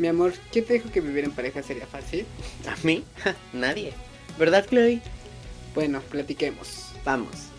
[0.00, 2.24] Mi amor, ¿quién te dijo que vivir en pareja sería fácil?
[2.66, 3.04] ¿A mí?
[3.52, 3.92] Nadie.
[4.38, 5.02] ¿Verdad, Chloe?
[5.74, 6.94] Bueno, platiquemos.
[7.04, 7.50] Vamos.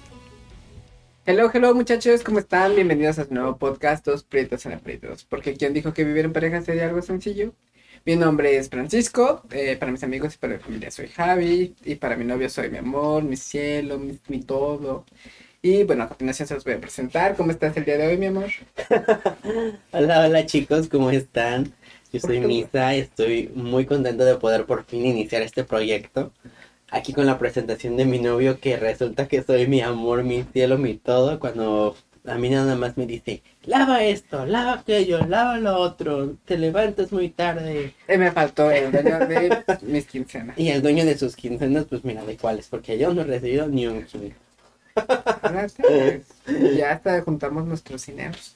[1.28, 2.74] Hello, hello muchachos, ¿cómo están?
[2.74, 5.24] Bienvenidos a su nuevo podcast, Dos Prietos en Aprietos.
[5.24, 7.54] Porque ¿quién dijo que vivir en pareja sería algo sencillo?
[8.06, 11.94] Mi nombre es Francisco, eh, para mis amigos y para mi familia soy Javi, y
[11.94, 15.06] para mi novio soy mi amor, mi cielo, mi, mi todo.
[15.62, 17.36] Y bueno, a continuación se los voy a presentar.
[17.36, 18.50] ¿Cómo estás el día de hoy, mi amor?
[19.92, 21.72] Hola, hola chicos, ¿cómo están?
[22.12, 26.34] Yo soy Misa, estoy muy contento de poder por fin iniciar este proyecto.
[26.90, 30.78] Aquí con la presentación de mi novio que resulta que soy mi amor, mi cielo,
[30.78, 35.78] mi todo, cuando a mí nada más me dice, lava esto, lava aquello, lava lo
[35.78, 37.94] otro, te levantas muy tarde.
[38.10, 40.60] Eh, me faltó el dueño de mis quincenas.
[40.60, 42.68] Y el dueño de sus quincenas, pues mira, ¿de cuáles?
[42.68, 44.36] Porque yo no he recibido ni un quince.
[45.44, 46.26] Gracias.
[46.76, 48.52] Ya hasta juntamos nuestros dineros.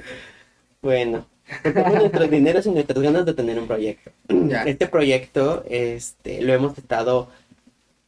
[0.81, 1.25] Bueno,
[1.63, 4.11] juntamos nuestros dineros y nuestras ganas de tener un proyecto.
[4.47, 4.63] Ya.
[4.63, 7.29] Este proyecto, este, lo hemos estado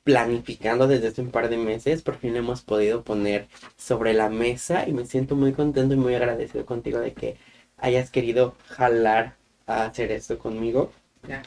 [0.03, 4.30] planificando desde hace un par de meses, por fin lo hemos podido poner sobre la
[4.30, 7.36] mesa y me siento muy contento y muy agradecido contigo de que
[7.78, 10.92] hayas querido jalar a hacer esto conmigo.
[11.28, 11.44] Ya.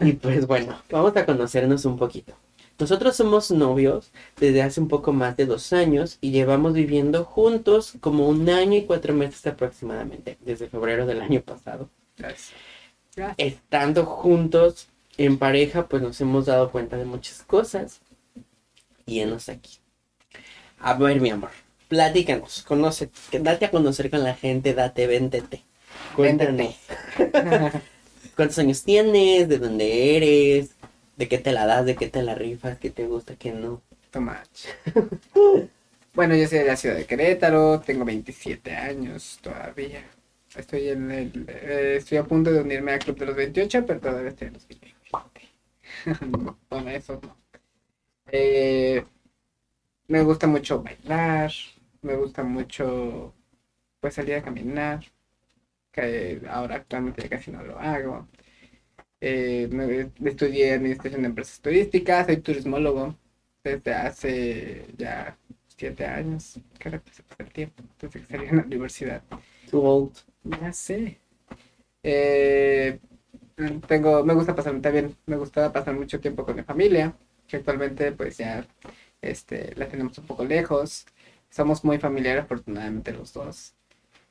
[0.00, 2.34] Y pues bueno, vamos a conocernos un poquito.
[2.78, 7.94] Nosotros somos novios desde hace un poco más de dos años y llevamos viviendo juntos
[8.00, 11.90] como un año y cuatro meses aproximadamente, desde febrero del año pasado.
[12.16, 12.52] Gracias.
[13.16, 13.36] Gracias.
[13.38, 18.00] Estando juntos en pareja, pues nos hemos dado cuenta de muchas cosas
[19.06, 19.78] y enos aquí.
[20.78, 21.50] A ver, mi amor,
[21.88, 25.64] platícanos, conoce, date a conocer con la gente, date, véntete.
[26.14, 26.76] Cuéntanos.
[28.36, 29.48] ¿Cuántos años tienes?
[29.48, 30.77] ¿De dónde eres?
[31.18, 31.84] ¿De qué te la das?
[31.84, 32.78] ¿De qué te la rifas?
[32.78, 33.36] ¿Qué te gusta?
[33.36, 33.82] ¿Qué no?
[34.10, 34.48] Tomach.
[36.14, 40.02] Bueno, yo soy de la ciudad de Querétaro, tengo 27 años todavía.
[40.56, 44.00] Estoy en el, eh, estoy a punto de unirme al club de los 28, pero
[44.00, 45.48] todavía estoy en los 27.
[46.70, 47.36] bueno, eso no.
[48.32, 49.04] Eh,
[50.08, 51.52] me gusta mucho bailar,
[52.02, 53.34] me gusta mucho
[54.00, 55.04] pues salir a caminar,
[55.92, 58.28] que ahora actualmente casi no lo hago.
[59.20, 63.16] Eh, estudié administración de empresas turísticas, soy turismólogo
[63.64, 65.36] desde hace ya
[65.66, 66.60] siete años.
[66.78, 69.22] Pasa el tiempo, desde que salí de la universidad.
[69.70, 70.16] Too old.
[70.44, 71.18] Ya sé.
[72.02, 73.00] Eh,
[73.86, 77.14] tengo, me gusta pasar también, me gusta pasar mucho tiempo con mi familia,
[77.46, 78.66] que actualmente pues ya
[79.20, 81.06] este, la tenemos un poco lejos.
[81.50, 83.74] Somos muy familiares afortunadamente los dos.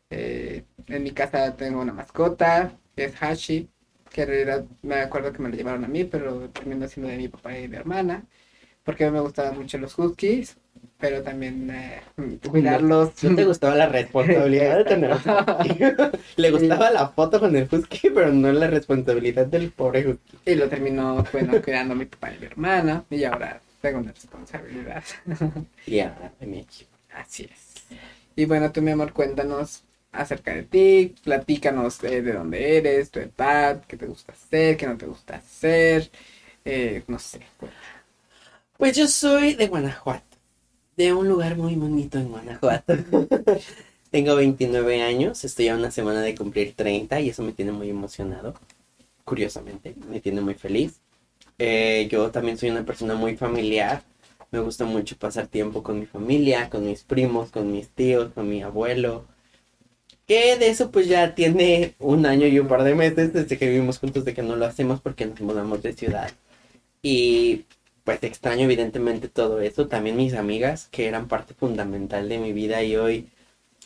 [0.10, 3.70] Eh, en mi casa tengo una mascota, que es Hashi,
[4.12, 7.18] que en realidad me acuerdo que me la llevaron a mí, pero terminó siendo de
[7.18, 8.24] mi papá y de mi hermana,
[8.84, 10.58] porque a mí me gustaban mucho los huskies,
[11.00, 12.02] pero también eh,
[12.50, 13.24] cuidarlos.
[13.24, 15.18] ¿No te gustaba la responsabilidad de tener?
[16.36, 20.38] Le gustaba la foto con el husky, pero no la responsabilidad del pobre husky.
[20.46, 25.04] Y lo terminó, bueno, cuidando mi papá y mi hermana, y ahora tengo una responsabilidad.
[25.86, 26.92] Y ahora equipo.
[27.14, 27.86] Así es.
[28.36, 29.84] Y bueno, tú, mi amor, cuéntanos
[30.18, 34.88] acerca de ti, platícanos eh, de dónde eres, tu edad, qué te gusta hacer, qué
[34.88, 36.10] no te gusta hacer,
[36.66, 37.42] eh, no sé.
[38.78, 40.38] Pues yo soy de Guanajuato,
[40.96, 42.94] de un lugar muy bonito en Guanajuato.
[44.12, 47.90] Tengo 29 años, estoy a una semana de cumplir 30 y eso me tiene muy
[47.90, 48.54] emocionado.
[49.26, 51.02] Curiosamente, me tiene muy feliz.
[51.58, 54.04] Eh, yo también soy una persona muy familiar.
[54.52, 58.48] Me gusta mucho pasar tiempo con mi familia, con mis primos, con mis tíos, con
[58.48, 59.26] mi abuelo.
[60.28, 63.70] Que de eso pues ya tiene un año y un par de meses desde que
[63.70, 66.32] vivimos juntos de que no lo hacemos porque nos mudamos de ciudad.
[67.02, 67.66] Y
[68.04, 69.88] pues extraño evidentemente todo eso.
[69.88, 73.30] También mis amigas que eran parte fundamental de mi vida y hoy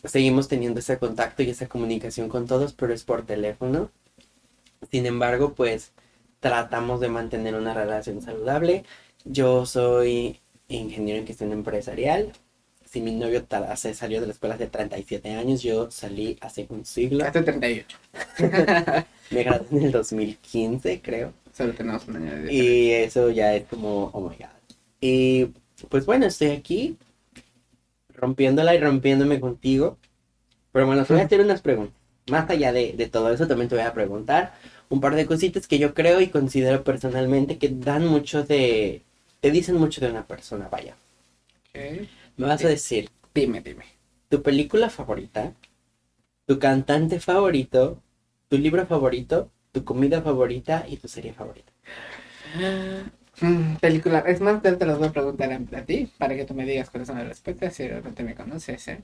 [0.03, 3.91] seguimos teniendo ese contacto y esa comunicación con todos, pero es por teléfono.
[4.91, 5.93] Sin embargo, pues
[6.39, 8.83] tratamos de mantener una relación saludable.
[9.25, 12.33] Yo soy ingeniero en gestión empresarial.
[12.91, 13.45] Si mi novio
[13.77, 17.23] se salió de la escuela hace 37 años, yo salí hace un siglo.
[17.23, 17.97] Hasta 38.
[19.31, 21.31] Me gradué en el 2015, creo.
[21.55, 22.53] Solo tenemos un año de.
[22.53, 24.75] Y eso ya es como, oh my god.
[24.99, 25.47] Y
[25.87, 26.97] pues bueno, estoy aquí
[28.13, 29.97] rompiéndola y rompiéndome contigo.
[30.73, 31.95] Pero bueno, te voy a hacer unas preguntas.
[32.29, 34.53] Más allá de, de todo eso, también te voy a preguntar
[34.89, 39.01] un par de cositas que yo creo y considero personalmente que dan mucho de...
[39.39, 40.97] Te dicen mucho de una persona, vaya.
[41.69, 42.09] Ok.
[42.37, 43.85] Me vas a decir Dime, dime.
[44.29, 45.53] tu película favorita,
[46.47, 48.01] tu cantante favorito,
[48.49, 51.73] tu libro favorito, tu comida favorita y tu serie favorita.
[53.41, 54.19] Mm, película.
[54.19, 56.89] Es más, te las voy a preguntar a, a ti para que tú me digas
[56.89, 59.01] cuáles son las respuestas si realmente me conoces, ¿eh?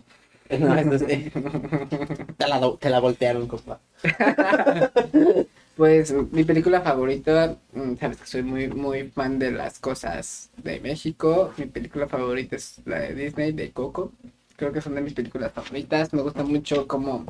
[0.60, 1.32] No, sí.
[2.38, 3.80] Te la, te la voltearon, compa.
[5.78, 10.80] Pues mi película favorita, mm, sabes que soy muy, muy fan de las cosas de
[10.82, 11.54] México.
[11.58, 14.12] Mi película favorita es la de Disney, de Coco.
[14.56, 16.14] Creo que son de mis películas favoritas.
[16.14, 17.26] Me gusta mucho cómo,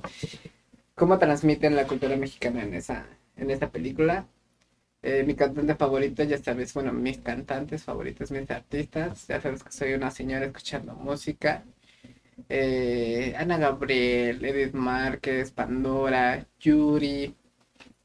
[0.96, 3.06] cómo transmiten la cultura mexicana en esa,
[3.38, 4.28] en esa película.
[5.04, 9.28] Eh, mi cantante favorito, ya sabes, bueno, mis cantantes favoritos, mis artistas.
[9.28, 11.64] Ya sabes que soy una señora escuchando música.
[12.50, 17.36] Eh, Ana Gabriel, Edith Márquez, Pandora, Yuri,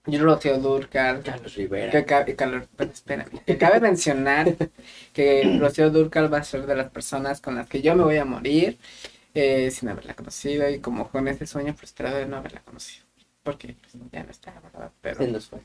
[0.05, 1.91] Rocío Durcal, Carlos Rivera.
[1.93, 4.57] que cabe, Carlos- espérame, que cabe mencionar
[5.13, 8.17] que Rocío Durcal va a ser de las personas con las que yo me voy
[8.17, 8.79] a morir
[9.35, 13.07] eh, sin haberla conocido y como con ese sueño frustrado de no haberla conocido.
[13.45, 14.91] Porque pues, ya no está, ¿verdad?
[15.01, 15.61] Pero, Se nos fue.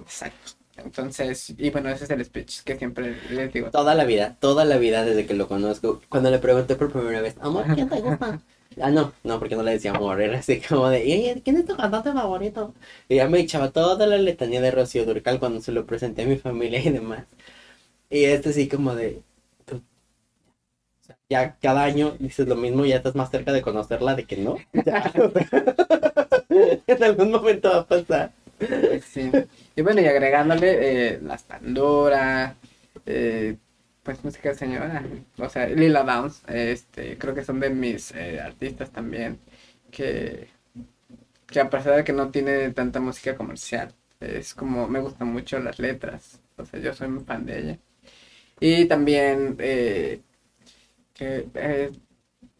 [0.00, 0.52] exacto.
[0.76, 3.70] Entonces, y bueno, ese es el speech que siempre les digo.
[3.70, 6.02] Toda la vida, toda la vida desde que lo conozco.
[6.08, 8.40] Cuando le pregunté por primera vez, amor, ¿quién te gusta?
[8.80, 11.56] Ah, no, no, porque no le decía amor, era así como de, "Y, oye, ¿quién
[11.56, 12.74] es tu cantante favorito?
[13.08, 16.26] Y ya me echaba toda la letanía de Rocío Durcal cuando se lo presenté a
[16.26, 17.26] mi familia y demás.
[18.10, 19.22] Y es así como de,
[21.28, 24.56] ya cada año dices lo mismo, ya estás más cerca de conocerla de que no.
[24.86, 25.12] Ya,
[26.86, 28.32] en algún momento va a pasar.
[29.06, 29.30] Sí.
[29.76, 32.56] Y bueno, y agregándole eh, las Pandora,
[33.06, 33.56] eh,
[34.04, 35.04] pues música de señora,
[35.38, 39.40] o sea, Lila Downs, este, creo que son de mis eh, artistas también,
[39.90, 40.48] que,
[41.46, 45.58] que a pesar de que no tiene tanta música comercial, es como, me gustan mucho
[45.58, 47.78] las letras, o sea, yo soy muy fan de ella.
[48.60, 50.22] Y también, eh,
[51.14, 51.92] que, eh,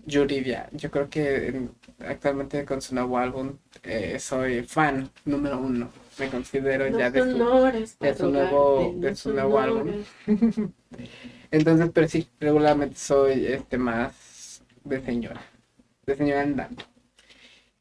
[0.07, 5.91] Yuridia, yo creo que en- actualmente con su nuevo álbum eh, soy fan número uno.
[6.19, 7.61] Me considero ya de su,
[8.01, 10.05] de su nuevo, de su nuevo álbum.
[11.51, 15.43] Entonces, pero sí, regularmente soy este más de señora,
[16.07, 16.85] de señora andando.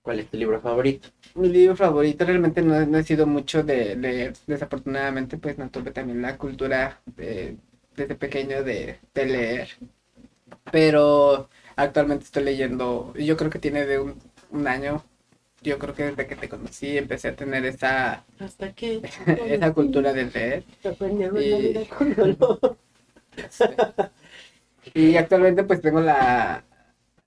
[0.01, 1.09] ¿Cuál es tu libro favorito?
[1.35, 5.91] Mi libro favorito realmente no, no he sido mucho de leer, desafortunadamente pues no tuve
[5.91, 7.57] también la cultura eh,
[7.95, 9.69] desde pequeño de, de leer,
[10.71, 14.19] pero actualmente estoy leyendo, y yo creo que tiene de un,
[14.51, 15.03] un año,
[15.63, 19.01] yo creo que desde que te conocí empecé a tener esa, Hasta que
[19.47, 20.63] esa cultura de leer.
[21.39, 21.73] Y-
[24.93, 26.63] Y actualmente pues tengo la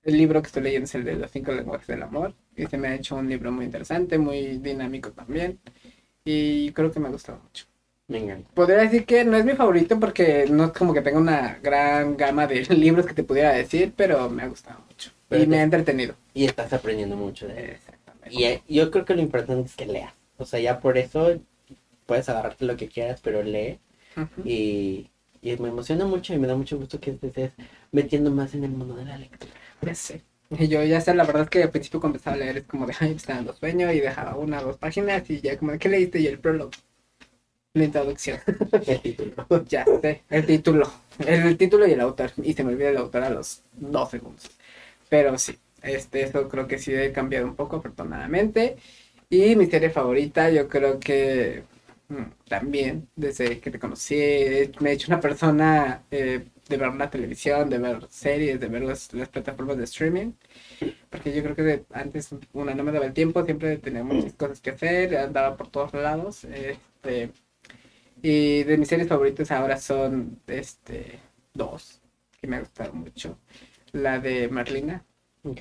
[0.04, 2.78] el libro que estoy leyendo es el de los cinco lenguajes del amor y se
[2.78, 5.58] me ha hecho un libro muy interesante, muy dinámico también
[6.24, 7.66] y creo que me ha gustado mucho.
[8.08, 8.48] Me encanta.
[8.54, 12.16] Podría decir que no es mi favorito porque no es como que tenga una gran
[12.16, 15.56] gama de libros que te pudiera decir, pero me ha gustado mucho Pero y me
[15.56, 16.14] te- ha entretenido.
[16.34, 17.76] Y estás aprendiendo mucho de él.
[18.30, 20.12] Y eh, yo creo que lo importante es que leas.
[20.38, 21.40] O sea, ya por eso
[22.06, 23.78] puedes agarrarte lo que quieras, pero lee.
[24.44, 25.10] Y,
[25.42, 27.52] y me emociona mucho y me da mucho gusto que te estés
[27.92, 29.52] metiendo más en el mundo de la lectura.
[29.82, 30.22] Ya sé.
[30.50, 32.64] Y yo ya sé, la verdad es que al principio cuando empezaba a leer es
[32.64, 35.76] como de, ay, está dando sueño y dejaba una o dos páginas y ya como
[35.78, 36.20] ¿qué leíste?
[36.20, 36.70] Y el prólogo.
[37.74, 38.38] La introducción.
[38.86, 39.46] El título.
[39.68, 40.90] Ya sé, el título.
[41.18, 42.32] El, título y el autor.
[42.42, 44.50] Y se me olvida el autor a los dos segundos.
[45.10, 48.76] Pero sí, este, eso creo que sí he cambiado un poco, afortunadamente.
[49.28, 51.64] Y mi serie favorita, yo creo que
[52.08, 54.14] mm, también, desde que te conocí,
[54.80, 58.82] me he hecho una persona eh, de ver la televisión, de ver series, de ver
[58.82, 60.32] las, las plataformas de streaming.
[61.10, 64.60] Porque yo creo que antes, una, no me daba el tiempo, siempre tenía muchas cosas
[64.60, 66.44] que hacer, andaba por todos lados.
[66.44, 67.30] Este,
[68.22, 71.20] y de mis series favoritas ahora son este
[71.54, 72.00] dos
[72.40, 73.38] que me gustaron mucho.
[73.92, 75.04] La de Merlina
[75.48, 75.60] Ok.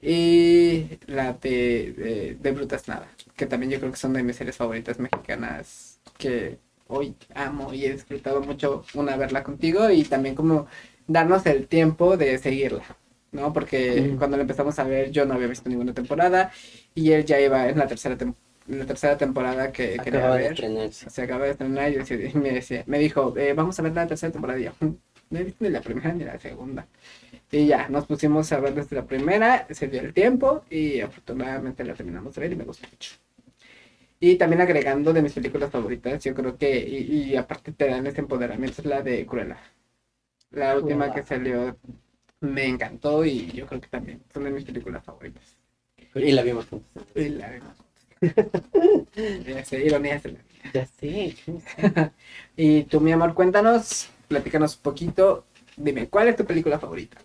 [0.00, 4.36] y la de, de, de Brutas Nada, que también yo creo que son de mis
[4.36, 10.34] series favoritas mexicanas que hoy amo y he disfrutado mucho una verla contigo y también
[10.34, 10.66] como
[11.06, 12.84] darnos el tiempo de seguirla,
[13.32, 13.52] ¿no?
[13.52, 14.18] Porque Mm.
[14.18, 16.50] cuando la empezamos a ver yo no había visto ninguna temporada
[16.94, 18.34] y él ya iba en la tercera, tem-
[18.68, 21.10] en la tercera temporada que quería Acaba de ver estrenarse.
[21.10, 24.06] se acaba de estrenar y y me, decía- me dijo, eh, vamos a ver la
[24.06, 24.58] tercera temporada.
[24.60, 24.94] Y yo, "Mm,
[25.32, 26.86] no he visto ni la primera ni la segunda.
[27.52, 31.84] Y ya, nos pusimos a ver desde la primera, se dio el tiempo y afortunadamente
[31.84, 33.12] la terminamos de ver y me gustó mucho.
[34.20, 38.06] Y también agregando de mis películas favoritas, yo creo que, y, y aparte te dan
[38.06, 39.58] ese empoderamiento, es la de Cruella.
[40.50, 41.76] La última que salió
[42.40, 45.58] me encantó y yo creo que también son de mis películas favoritas.
[46.14, 47.06] Y la vimos juntos.
[47.16, 47.76] Y la vimos.
[49.46, 50.40] Ya sé, ironías de la.
[50.74, 51.36] Ya sé.
[52.56, 55.44] Y tú, mi amor, cuéntanos, platícanos un poquito.
[55.76, 57.18] Dime, ¿cuál es tu película favorita?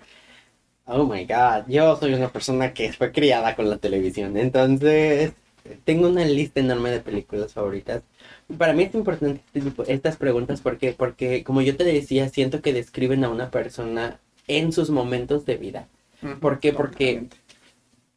[0.86, 5.34] Oh my god, yo soy una persona que fue criada con la televisión, entonces
[5.84, 8.04] tengo una lista enorme de películas favoritas.
[8.58, 12.62] Para mí es importante este tipo- estas preguntas porque, porque, como yo te decía, siento
[12.62, 15.88] que describen a una persona en sus momentos de vida.
[16.40, 16.72] ¿Por qué?
[16.74, 17.28] Porque-.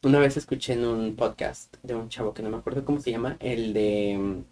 [0.03, 3.11] Una vez escuché en un podcast de un chavo que no me acuerdo cómo se
[3.11, 4.43] llama, el de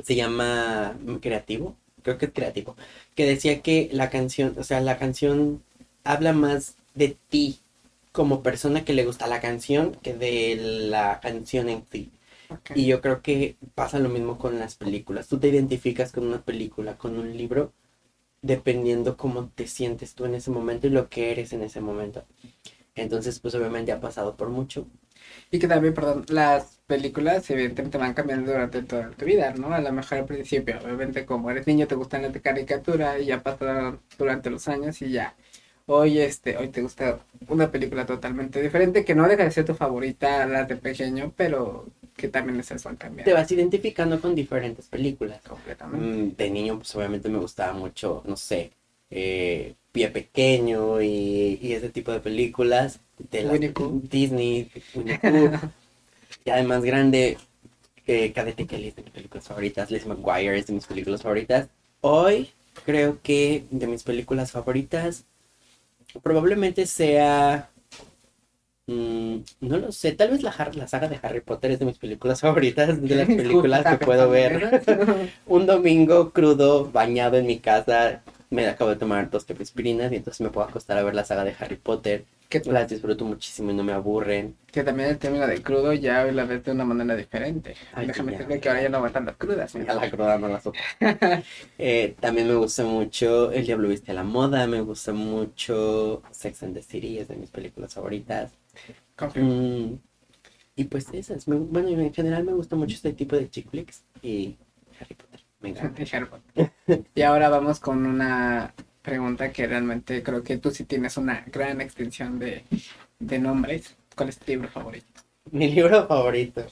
[0.00, 1.76] se llama Creativo,
[2.08, 2.76] creo que es Creativo,
[3.14, 5.62] que decía que la canción, o sea, la canción
[6.04, 7.58] habla más de ti
[8.12, 11.84] como persona que le gusta la canción que de la canción en.
[12.50, 12.70] Ok.
[12.74, 15.28] Y yo creo que pasa lo mismo con las películas.
[15.28, 17.72] Tú te identificas con una película, con un libro,
[18.40, 22.24] dependiendo cómo te sientes tú en ese momento y lo que eres en ese momento.
[22.94, 24.86] Entonces, pues obviamente ha pasado por mucho.
[25.50, 29.72] Y que también, perdón, las películas evidentemente van cambiando durante toda tu vida, ¿no?
[29.74, 33.26] A lo mejor al principio, obviamente como eres niño te gustan las de caricatura y
[33.26, 35.34] ya pasaron durante los años y ya.
[35.86, 37.18] Hoy, este, hoy te gusta
[37.48, 41.86] una película totalmente diferente que no deja de ser tu favorita, las de pequeño, pero
[42.14, 43.24] que también es eso al cambiar.
[43.24, 45.40] Te vas identificando con diferentes películas.
[45.48, 46.22] completamente.
[46.22, 48.72] Mm, De niño, pues obviamente me gustaba mucho, no sé,
[49.08, 53.00] eh, Pie Pequeño y, y ese tipo de películas.
[53.18, 53.42] De.
[54.08, 55.58] Disney, Winnie Pooh.
[56.44, 57.36] y además grande,
[58.06, 61.68] eh, Cadete Kelly es de mis películas favoritas, Liz McGuire es de mis películas favoritas.
[62.00, 62.50] Hoy
[62.86, 65.24] creo que de mis películas favoritas
[66.22, 67.68] probablemente sea...
[68.86, 71.98] mm, no lo sé, tal vez la, la saga de Harry Potter es de mis
[71.98, 74.80] películas favoritas, de las películas que puedo ver
[75.46, 80.40] un domingo crudo, bañado en mi casa, me acabo de tomar dos aspirinas y entonces
[80.40, 82.24] me puedo acostar a ver la saga de Harry Potter.
[82.48, 84.56] que, Las disfruto muchísimo y no me aburren.
[84.72, 87.74] que también el término de crudo ya la ves de una manera diferente.
[87.92, 88.38] Ay, Déjame ya.
[88.38, 89.72] decirte que ahora ya no aguantan las crudas.
[89.74, 89.94] Ya mira.
[89.94, 90.62] la cruda no la.
[91.78, 96.62] Eh, también me gusta mucho El Diablo Viste a la Moda, me gusta mucho Sex
[96.62, 98.52] and the City, es de mis películas favoritas.
[99.34, 99.94] Mm,
[100.76, 104.04] y pues esas, me- bueno, en general me gusta mucho este tipo de chick flicks
[104.22, 104.56] y
[105.00, 105.27] Harry Potter.
[105.60, 106.02] Me encanta.
[107.14, 111.80] Y ahora vamos con una pregunta que realmente creo que tú sí tienes una gran
[111.80, 112.64] extensión de,
[113.18, 113.96] de nombres.
[114.16, 115.22] ¿Cuál es tu libro favorito?
[115.52, 116.64] Mi libro favorito.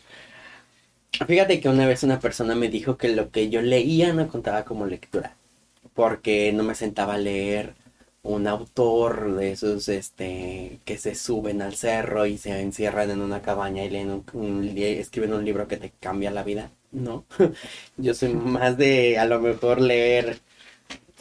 [1.26, 4.64] Fíjate que una vez una persona me dijo que lo que yo leía no contaba
[4.64, 5.36] como lectura,
[5.94, 7.74] porque no me sentaba a leer
[8.22, 13.42] un autor de esos este que se suben al cerro y se encierran en una
[13.42, 16.70] cabaña y leen un, un escriben un libro que te cambia la vida.
[16.92, 17.24] No,
[17.96, 20.40] yo soy más de a lo mejor leer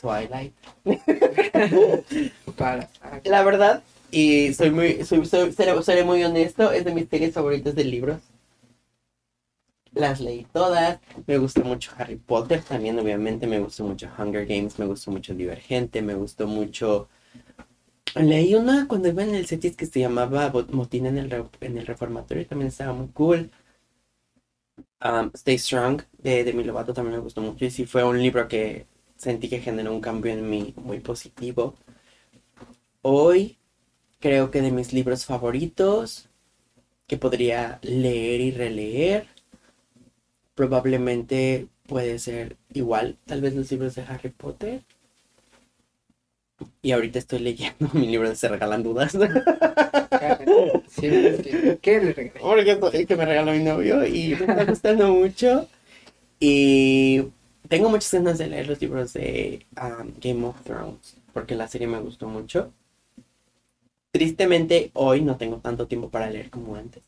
[0.01, 0.53] Twilight.
[3.25, 7.33] La verdad, y soy muy, soy, soy- seré, seré muy honesto, es de mis series
[7.33, 8.19] favoritas de libros.
[9.93, 14.77] Las leí todas, me gusta mucho Harry Potter también, obviamente, me gustó mucho Hunger Games,
[14.77, 17.09] me gustó mucho Divergente, me gustó mucho...
[18.15, 21.31] Leí una cuando iba en el CETIS que se llamaba Motín en el,
[21.61, 23.51] en el Reformatorio, también estaba muy cool.
[25.05, 28.47] Um, Stay Strong de Demi Lovato también me gustó mucho y sí fue un libro
[28.47, 31.75] que sentí que generó un cambio en mí muy positivo.
[33.03, 33.59] Hoy
[34.19, 36.27] creo que de mis libros favoritos
[37.05, 39.27] que podría leer y releer,
[40.55, 44.83] probablemente puede ser igual, tal vez los libros de Harry Potter.
[46.81, 49.15] Y ahorita estoy leyendo mi libro de Se Regalan Dudas.
[50.87, 51.07] Sí,
[51.81, 52.39] ¿Qué le regalé?
[52.79, 55.67] Porque es el que me regaló mi novio y me está gustando mucho.
[56.39, 57.23] Y
[57.69, 61.87] tengo muchas ganas de leer los libros de um, Game of Thrones, porque la serie
[61.87, 62.71] me gustó mucho.
[64.11, 67.03] Tristemente, hoy no tengo tanto tiempo para leer como antes.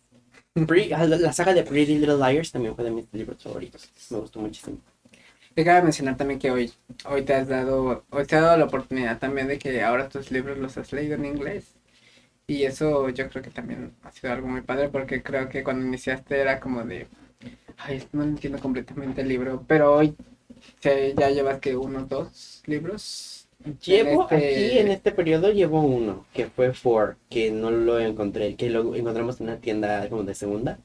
[0.68, 3.90] Pre- ah, la saga de Pretty Little Liars también fue de mis libros favoritos.
[4.10, 4.78] Me gustó muchísimo.
[5.58, 6.72] Te cabe mencionar también que hoy,
[7.10, 10.30] hoy te has dado, hoy te ha dado la oportunidad también de que ahora tus
[10.30, 11.74] libros los has leído en inglés.
[12.46, 15.84] Y eso yo creo que también ha sido algo muy padre porque creo que cuando
[15.84, 17.08] iniciaste era como de,
[17.78, 20.16] ay, no entiendo completamente el libro, pero hoy
[20.80, 23.50] sí, ya llevas que unos dos libros.
[23.84, 28.56] Llevo este- aquí en este periodo llevo uno, que fue Four, que no lo encontré,
[28.56, 30.78] que lo encontramos en una tienda como de segunda.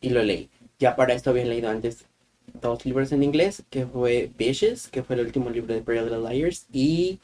[0.00, 0.50] y lo leí.
[0.78, 2.06] Ya para esto había leído antes
[2.54, 6.28] dos libros en inglés, que fue Vicious, que fue el último libro de Pretty Little
[6.28, 7.20] Liars, y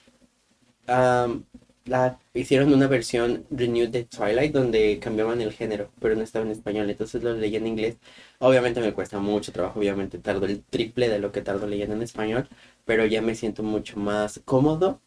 [0.89, 1.45] um,
[1.87, 6.53] la, hicieron una versión renewed de Twilight donde cambiaban el género, pero no estaba en
[6.53, 7.97] español, entonces lo leí en inglés.
[8.39, 12.03] Obviamente me cuesta mucho trabajo, obviamente tardo el triple de lo que tardo leyendo en
[12.03, 12.49] español,
[12.85, 15.01] pero ya me siento mucho más cómodo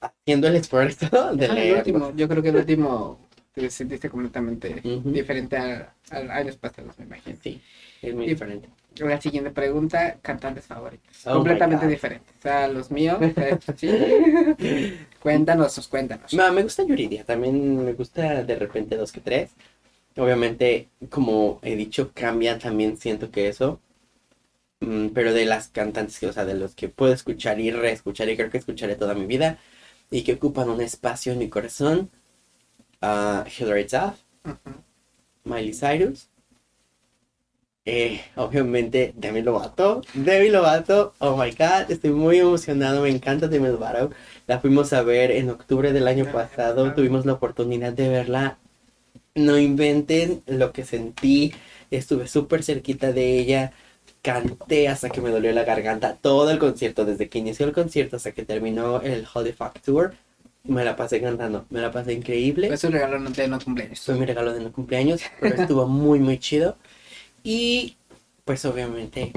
[0.00, 1.78] haciendo el esfuerzo de Ah, el leer.
[1.78, 5.10] último, yo creo que el último te sentiste completamente Ujú.
[5.12, 7.36] diferente a, a años pasados, me imagino.
[7.42, 7.60] Sí,
[8.00, 8.68] es muy Y- diferente.
[8.96, 11.26] La siguiente pregunta, cantantes favoritos.
[11.26, 12.34] Oh completamente diferentes.
[12.38, 13.18] O sea, los míos,
[13.76, 13.88] sí.
[15.20, 16.32] cuéntanos, cuéntanos.
[16.34, 19.50] Ma, me gusta Yuridia, también me gusta de repente dos que tres.
[20.16, 23.80] Obviamente, como he dicho, cambia también siento que eso.
[24.80, 28.28] Mm, pero de las cantantes, que, o sea, de los que puedo escuchar y reescuchar
[28.28, 29.58] y creo que escucharé toda mi vida
[30.10, 32.10] y que ocupan un espacio en mi corazón,
[33.02, 34.20] ah, Hilary Duff.
[35.44, 36.28] Miley Cyrus
[37.84, 40.02] Eh, obviamente, Demi Lovato.
[40.14, 44.10] Demi Lovato, oh my god, estoy muy emocionado, me encanta Demi Lovato.
[44.46, 48.58] La fuimos a ver en octubre del año pasado, tuvimos la oportunidad de verla.
[49.34, 51.52] No inventen lo que sentí,
[51.90, 53.72] estuve súper cerquita de ella,
[54.22, 58.14] canté hasta que me dolió la garganta todo el concierto, desde que inició el concierto
[58.16, 60.14] hasta que terminó el Holy Fuck Tour.
[60.64, 62.68] Me la pasé cantando, me la pasé increíble.
[62.72, 64.00] Es un regalo de no cumpleaños.
[64.00, 66.76] Fue mi regalo de no cumpleaños, pero estuvo muy, muy chido.
[67.42, 67.96] Y
[68.44, 69.32] pues obviamente,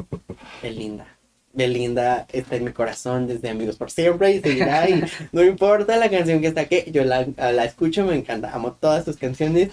[0.62, 1.08] Belinda.
[1.54, 4.90] Belinda está en mi corazón desde Amigos por Siempre y seguirá.
[4.90, 8.54] Y no importa la canción que saque, yo la, la escucho, me encanta.
[8.54, 9.70] Amo todas sus canciones.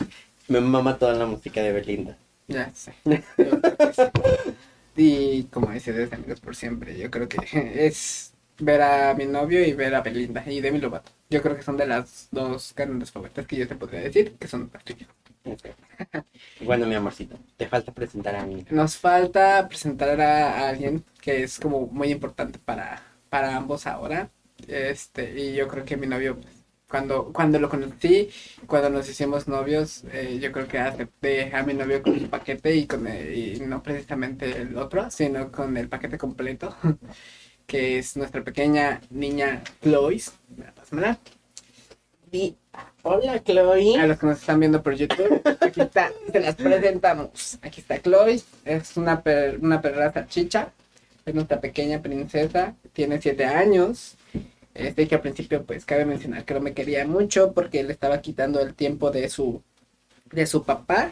[0.49, 2.19] Me mama toda la música de Belinda.
[2.49, 2.95] Ya sé.
[3.05, 3.21] Yo
[3.61, 4.03] creo que sí.
[4.97, 7.39] Y como dice, desde Amigos por Siempre, yo creo que
[7.87, 11.11] es ver a mi novio y ver a Belinda y Demi Lovato.
[11.31, 14.49] Yo creo que son de las dos canciones favoritas que yo te podría decir que
[14.49, 15.09] son las tuyas.
[16.65, 18.65] Bueno, mi amorcito, te falta presentar a mí.
[18.71, 24.31] Nos falta presentar a, alguien que es como muy importante para, para ambos ahora.
[24.69, 26.39] Este, y yo creo que mi novio,
[26.89, 28.31] cuando, cuando lo conocí,
[28.67, 32.75] cuando nos hicimos novios, eh, yo creo que acepté a mi novio con un paquete
[32.77, 36.77] y con el- y no precisamente el otro, sino con el paquete completo,
[37.67, 40.21] que es nuestra pequeña niña Chloe.
[43.03, 43.97] Hola, Chloe.
[43.99, 47.59] A los que nos están viendo por YouTube, aquí está, se las presentamos.
[47.62, 50.73] Aquí está Chloe, es una, per- una perra salchicha,
[51.27, 54.17] es nuestra pequeña princesa, tiene siete años.
[54.75, 58.23] Este que al principio, pues cabe mencionar que no me quería mucho porque le estaba
[58.23, 59.62] quitando el tiempo de su,
[60.33, 61.11] de su papá.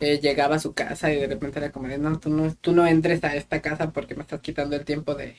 [0.00, 2.86] Eh, llegaba a su casa y de repente era como, no, tú no, tú no
[2.86, 5.36] entres a esta casa porque me estás quitando el tiempo de,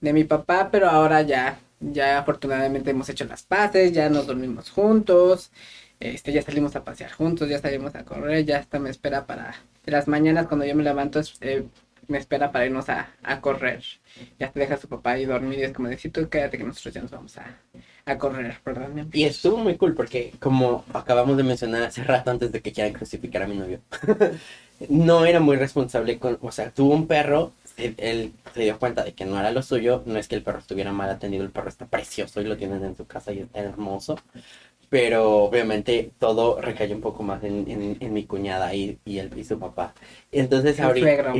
[0.00, 1.58] de mi papá, pero ahora ya,
[1.92, 5.50] ya afortunadamente hemos hecho las paces, ya nos dormimos juntos,
[6.00, 9.54] este, ya salimos a pasear juntos, ya salimos a correr, ya hasta me espera para
[9.86, 11.64] las mañanas cuando yo me levanto, eh,
[12.08, 13.82] me espera para irnos a, a correr.
[14.38, 16.94] Ya te deja su papá ahí dormir y es como decir, tú quédate que nosotros
[16.94, 17.58] ya nos vamos a,
[18.06, 18.58] a correr.
[19.12, 22.92] Y estuvo muy cool porque, como acabamos de mencionar hace rato antes de que quieran
[22.92, 23.80] crucificar a mi novio,
[24.88, 29.04] no era muy responsable con, o sea, tuvo un perro, él, él se dio cuenta
[29.04, 31.50] de que no era lo suyo, no es que el perro estuviera mal atendido, el
[31.50, 34.16] perro está precioso y lo tienen en su casa y está hermoso,
[34.88, 39.36] pero obviamente todo recayó un poco más en, en, en mi cuñada y, y, el,
[39.36, 39.94] y su papá.
[40.30, 41.32] Entonces ahorita...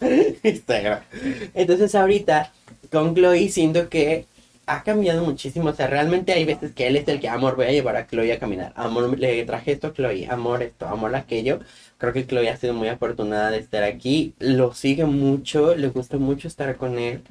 [1.54, 2.52] Entonces ahorita
[2.90, 4.26] con Chloe siento que
[4.66, 5.70] ha cambiado muchísimo.
[5.70, 8.06] O sea, realmente hay veces que él es el que, amor, voy a llevar a
[8.06, 8.72] Chloe a caminar.
[8.76, 10.26] Amor, le traje esto a Chloe.
[10.28, 11.60] Amor, esto, amor, aquello.
[11.98, 14.34] Creo que Chloe ha sido muy afortunada de estar aquí.
[14.38, 17.22] Lo sigue mucho, le gusta mucho estar con él.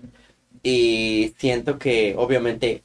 [0.63, 2.83] Y siento que, obviamente,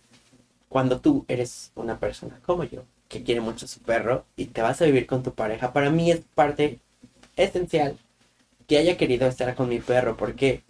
[0.68, 4.62] cuando tú eres una persona como yo, que quiere mucho a su perro y te
[4.62, 6.78] vas a vivir con tu pareja, para mí es parte
[7.36, 7.96] esencial
[8.66, 10.62] que haya querido estar con mi perro, porque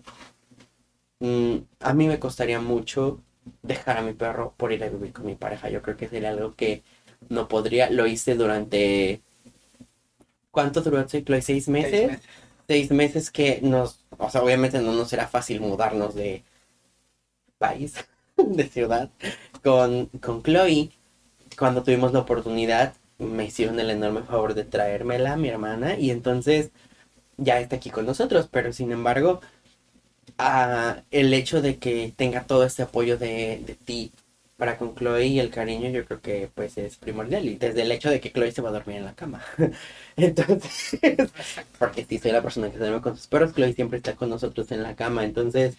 [1.21, 3.21] mm, a mí me costaría mucho
[3.63, 5.69] dejar a mi perro por ir a vivir con mi pareja.
[5.71, 6.83] Yo creo que sería algo que
[7.29, 7.91] no podría.
[7.91, 9.23] Lo hice durante.
[10.51, 11.41] ¿Cuánto duró el ciclo?
[11.41, 11.91] ¿Seis meses?
[11.91, 12.27] Seis meses.
[12.67, 14.05] Seis meses que nos.
[14.19, 16.43] O sea, obviamente no nos era fácil mudarnos de
[17.59, 17.95] país,
[18.37, 19.11] de ciudad,
[19.63, 20.91] con, con Chloe.
[21.59, 26.71] Cuando tuvimos la oportunidad, me hicieron el enorme favor de traérmela, mi hermana, y entonces
[27.37, 29.41] ya está aquí con nosotros, pero sin embargo,
[30.39, 34.13] ah, el hecho de que tenga todo este apoyo de, de ti
[34.57, 37.93] para con Chloe y el cariño, yo creo que pues es primordial, y desde el
[37.93, 39.43] hecho de que Chloe se va a dormir en la cama.
[40.17, 40.99] Entonces,
[41.79, 44.31] porque si soy la persona que se duerme con sus perros, Chloe siempre está con
[44.31, 45.77] nosotros en la cama, entonces...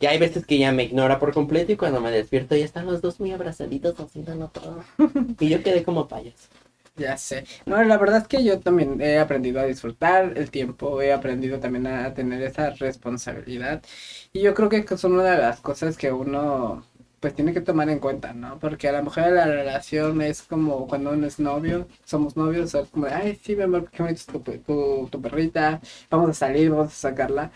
[0.00, 2.86] Ya hay veces que ya me ignora por completo y cuando me despierto ya están
[2.86, 4.84] los dos muy abrazaditos haciéndolo todo.
[5.40, 6.48] Y yo quedé como payaso.
[6.96, 7.44] Ya sé.
[7.66, 11.60] No, la verdad es que yo también he aprendido a disfrutar el tiempo, he aprendido
[11.60, 13.82] también a tener esa responsabilidad.
[14.32, 16.84] Y yo creo que son una de las cosas que uno
[17.20, 18.58] pues tiene que tomar en cuenta, ¿no?
[18.58, 22.88] Porque a lo mejor la relación es como cuando uno es novio, somos novios, es
[22.88, 25.80] como ay, sí, mi amor, qué bonito es tu, tu, tu perrita,
[26.10, 27.50] vamos a salir, vamos a sacarla.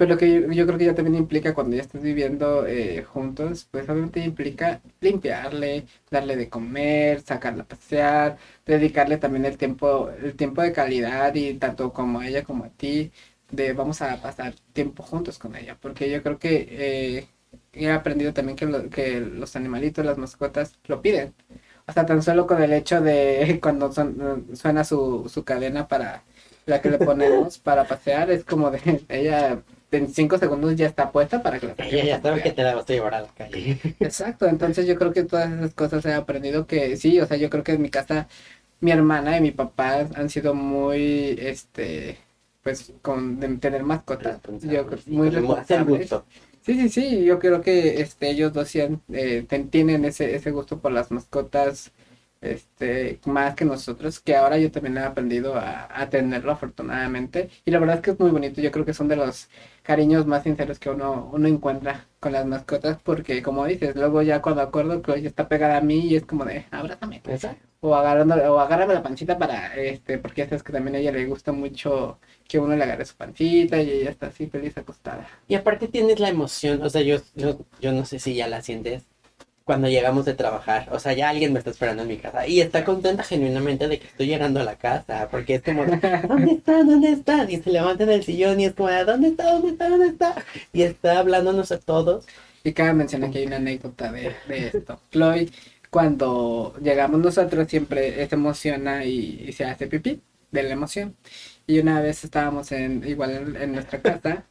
[0.00, 3.04] Pero lo que yo, yo creo que ya también implica cuando ya estás viviendo eh,
[3.04, 10.08] juntos, pues obviamente implica limpiarle, darle de comer, sacarla a pasear, dedicarle también el tiempo,
[10.10, 13.12] el tiempo de calidad y tanto como a ella como a ti,
[13.50, 17.28] de vamos a pasar tiempo juntos con ella, porque yo creo que eh,
[17.74, 21.34] he aprendido también que, lo- que los animalitos, las mascotas lo piden.
[21.86, 26.22] O sea, tan solo con el hecho de cuando son- suena su, su cadena para
[26.66, 31.10] la que le ponemos para pasear, es como de ella en cinco segundos ya está
[31.10, 33.28] puesta para que la ya a sabe que te la vas a llevar a la
[33.28, 33.78] calle.
[34.00, 37.50] Exacto, entonces yo creo que todas esas cosas he aprendido que sí, o sea, yo
[37.50, 38.28] creo que en mi casa
[38.80, 42.18] mi hermana y mi papá han sido muy, este,
[42.62, 44.40] pues, con de tener mascotas.
[44.62, 46.10] Yo, muy responsables.
[46.62, 50.50] Sí, sí, sí, yo creo que este, ellos dos sí han, eh, tienen ese, ese
[50.50, 51.90] gusto por las mascotas,
[52.40, 57.50] este, más que nosotros, que ahora yo también he aprendido a, a tenerlo afortunadamente.
[57.64, 59.48] Y la verdad es que es muy bonito, yo creo que son de los
[59.82, 64.42] cariños más sinceros que uno, uno encuentra con las mascotas, porque como dices, luego ya
[64.42, 67.22] cuando acuerdo que ella está pegada a mí y es como de, abrázame.
[67.82, 71.12] O agarrando, o agárrame la pancita para, este, porque ya sabes que también a ella
[71.12, 75.26] le gusta mucho que uno le agarre su pancita y ella está así feliz acostada.
[75.48, 78.60] Y aparte tienes la emoción, o sea, yo, yo, yo no sé si ya la
[78.60, 79.06] sientes
[79.70, 82.60] cuando llegamos de trabajar, o sea, ya alguien me está esperando en mi casa y
[82.60, 86.82] está contenta genuinamente de que estoy llegando a la casa, porque es como, ¿dónde está?
[86.82, 87.48] ¿Dónde está?
[87.48, 89.52] Y se levanta en el sillón y es como, ¿dónde está?
[89.52, 89.88] ¿Dónde está?
[89.88, 90.44] ¿Dónde está?
[90.72, 92.26] Y está hablándonos a todos.
[92.64, 95.00] Y cabe mencionar que hay una anécdota de, esto.
[95.12, 95.48] Chloe,
[95.88, 101.14] cuando llegamos nosotros, siempre se emociona y, se hace pipí de la emoción.
[101.68, 104.46] Y una vez estábamos en, igual en, en nuestra casa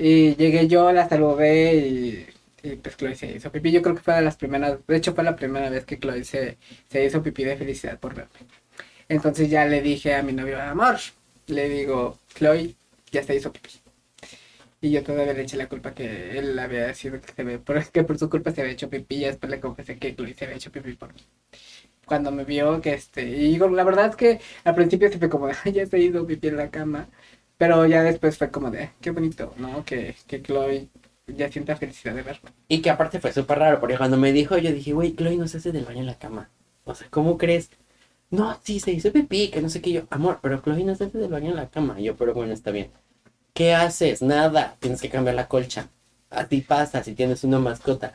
[0.00, 2.26] y llegué yo, la saludé y,
[2.62, 3.72] y pues Chloe se hizo pipí.
[3.72, 6.24] Yo creo que fue de las primeras, de hecho fue la primera vez que Chloe
[6.24, 8.32] se, se hizo pipí de felicidad por verme.
[9.08, 10.96] Entonces ya le dije a mi novio, amor,
[11.48, 12.74] le digo, Chloe,
[13.12, 13.70] ya se hizo pipí.
[14.82, 17.90] Y yo todavía le eché la culpa que él había sido que se ve, es
[17.92, 20.44] que por su culpa se había hecho pipí y después le confesé que Chloe se
[20.46, 21.20] había hecho pipí por mí.
[22.06, 25.30] Cuando me vio que este, y digo, la verdad es que al principio se fue
[25.30, 27.08] como de, "Ay, ya se hizo pipí en la cama,
[27.58, 29.84] pero ya después fue como de, qué bonito, ¿no?
[29.84, 30.88] Que, que Chloe
[31.36, 32.50] ya sienta felicidad de verme.
[32.68, 35.48] Y que aparte fue súper raro, porque cuando me dijo, yo dije, güey, Chloe no
[35.48, 36.50] se hace del baño en la cama.
[36.84, 37.70] O sea, ¿cómo crees?
[38.30, 40.02] No, sí, se hizo pipí, que no sé qué yo.
[40.10, 42.00] Amor, pero Chloe no se hace del baño en la cama.
[42.00, 42.90] Y yo, pero bueno, está bien.
[43.54, 44.22] ¿Qué haces?
[44.22, 45.88] Nada, tienes que cambiar la colcha.
[46.30, 48.14] A ti pasa si tienes una mascota.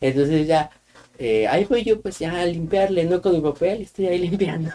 [0.00, 0.70] Entonces ya,
[1.18, 4.70] eh, ahí voy yo pues ya a limpiarle, no con mi papel, estoy ahí limpiando.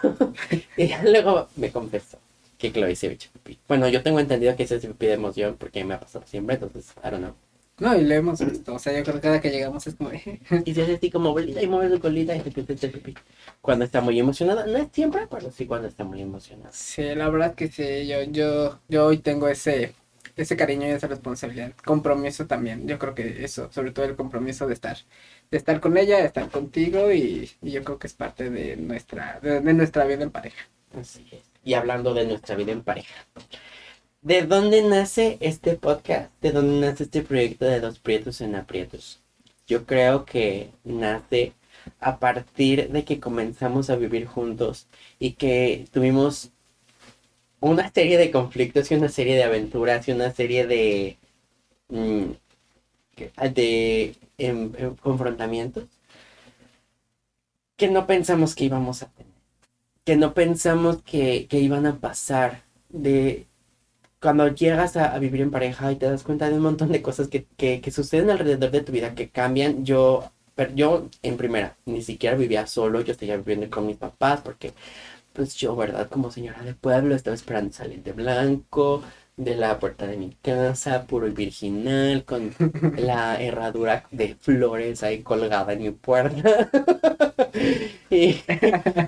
[0.76, 2.18] y ya luego me confesó
[2.58, 3.58] que Chloe se hecho pipí.
[3.68, 6.56] Bueno, yo tengo entendido que se hace pipí de emoción porque me ha pasado siempre,
[6.56, 7.34] entonces, I don't know.
[7.80, 10.10] No, y lo hemos visto, o sea, yo creo que cada que llegamos es como
[10.64, 13.14] Y se hace así como bolita y mueve su colita y se.
[13.62, 16.70] Cuando está muy emocionada, no es siempre, pero sí cuando está muy emocionada.
[16.72, 19.94] Sí, la verdad que sí, yo, yo, yo hoy tengo ese,
[20.36, 24.66] ese cariño y esa responsabilidad, compromiso también, yo creo que eso, sobre todo el compromiso
[24.66, 24.98] de estar,
[25.50, 28.76] de estar con ella, de estar contigo y, y yo creo que es parte de
[28.76, 30.68] nuestra, de, de nuestra vida en pareja.
[30.94, 31.50] Así es.
[31.64, 33.14] Y hablando de nuestra vida en pareja.
[34.22, 36.30] ¿De dónde nace este podcast?
[36.42, 39.20] ¿De dónde nace este proyecto de Dos Prietos en Aprietos?
[39.66, 41.54] Yo creo que nace
[42.00, 44.86] a partir de que comenzamos a vivir juntos
[45.18, 46.50] y que tuvimos
[47.60, 51.18] una serie de conflictos y una serie de aventuras y una serie de,
[51.88, 52.32] mm,
[53.54, 55.84] de em, em, confrontamientos
[57.76, 59.30] que no pensamos que íbamos a tener
[60.04, 62.64] que no pensamos que, que iban a pasar.
[62.88, 63.46] De
[64.20, 67.02] cuando llegas a, a vivir en pareja y te das cuenta de un montón de
[67.02, 69.84] cosas que, que, que suceden alrededor de tu vida, que cambian.
[69.84, 74.40] Yo, pero yo en primera, ni siquiera vivía solo, yo seguía viviendo con mis papás
[74.42, 74.72] porque,
[75.32, 76.08] pues yo, ¿verdad?
[76.10, 79.02] Como señora de pueblo, estaba esperando salir de blanco
[79.36, 82.52] de la puerta de mi casa, puro y virginal, con
[82.98, 86.70] la herradura de flores ahí colgada en mi puerta.
[88.10, 88.40] y,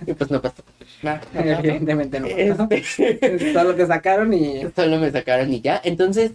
[0.07, 0.63] y pues no pasó.
[1.03, 1.21] No.
[1.35, 2.27] Evidentemente no.
[2.29, 5.81] Este, Es todo lo que sacaron y solo me sacaron y ya.
[5.85, 6.33] Entonces,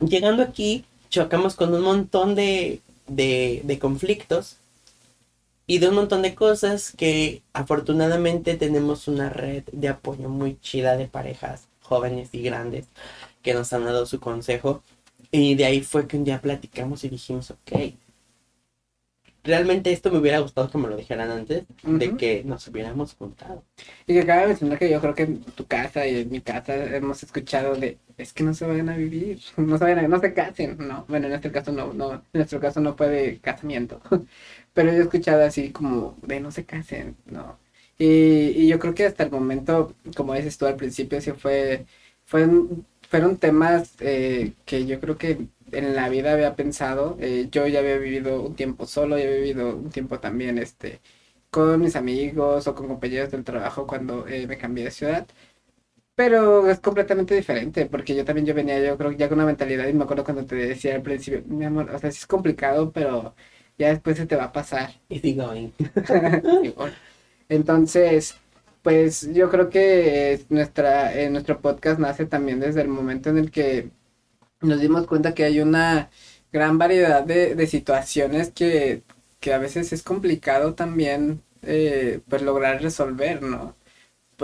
[0.00, 4.58] llegando aquí, chocamos con un montón de, de, de conflictos
[5.66, 10.96] y de un montón de cosas que afortunadamente tenemos una red de apoyo muy chida
[10.96, 12.86] de parejas jóvenes y grandes
[13.42, 14.82] que nos han dado su consejo.
[15.30, 17.94] Y de ahí fue que un día platicamos y dijimos, ok,
[19.44, 23.64] realmente esto me hubiera gustado que me lo dijeran antes de que nos hubiéramos juntado.
[24.06, 26.74] Y que cabe mencionar que yo creo que en tu casa y en mi casa
[26.96, 30.20] hemos escuchado de es que no se vayan a vivir, no se vayan a, no
[30.20, 33.40] se casen, no, bueno en este caso no, no, en nuestro caso no fue de
[33.40, 34.00] casamiento,
[34.74, 37.58] pero yo he escuchado así como de no se casen, no.
[37.98, 38.06] Y,
[38.56, 41.86] y yo creo que hasta el momento, como dices tú al principio, sí fue,
[42.24, 47.66] fueron, fueron temas eh, que yo creo que en la vida había pensado, eh, yo
[47.66, 51.00] ya había vivido un tiempo solo, ya había vivido un tiempo también, este,
[51.50, 55.26] con mis amigos o con compañeros del trabajo cuando eh, me cambié de ciudad.
[56.14, 59.46] Pero es completamente diferente, porque yo también yo venía, yo creo que ya con una
[59.46, 62.26] mentalidad, y me acuerdo cuando te decía al principio, mi amor, o sea, sí es
[62.26, 63.34] complicado, pero
[63.78, 64.90] ya después se te va a pasar.
[65.08, 65.70] Easy going.
[67.48, 68.36] Entonces,
[68.82, 73.50] pues yo creo que nuestra, eh, nuestro podcast nace también desde el momento en el
[73.50, 73.90] que
[74.62, 76.10] nos dimos cuenta que hay una
[76.52, 79.02] gran variedad de, de situaciones que,
[79.40, 83.76] que a veces es complicado también eh, pues lograr resolver, ¿no?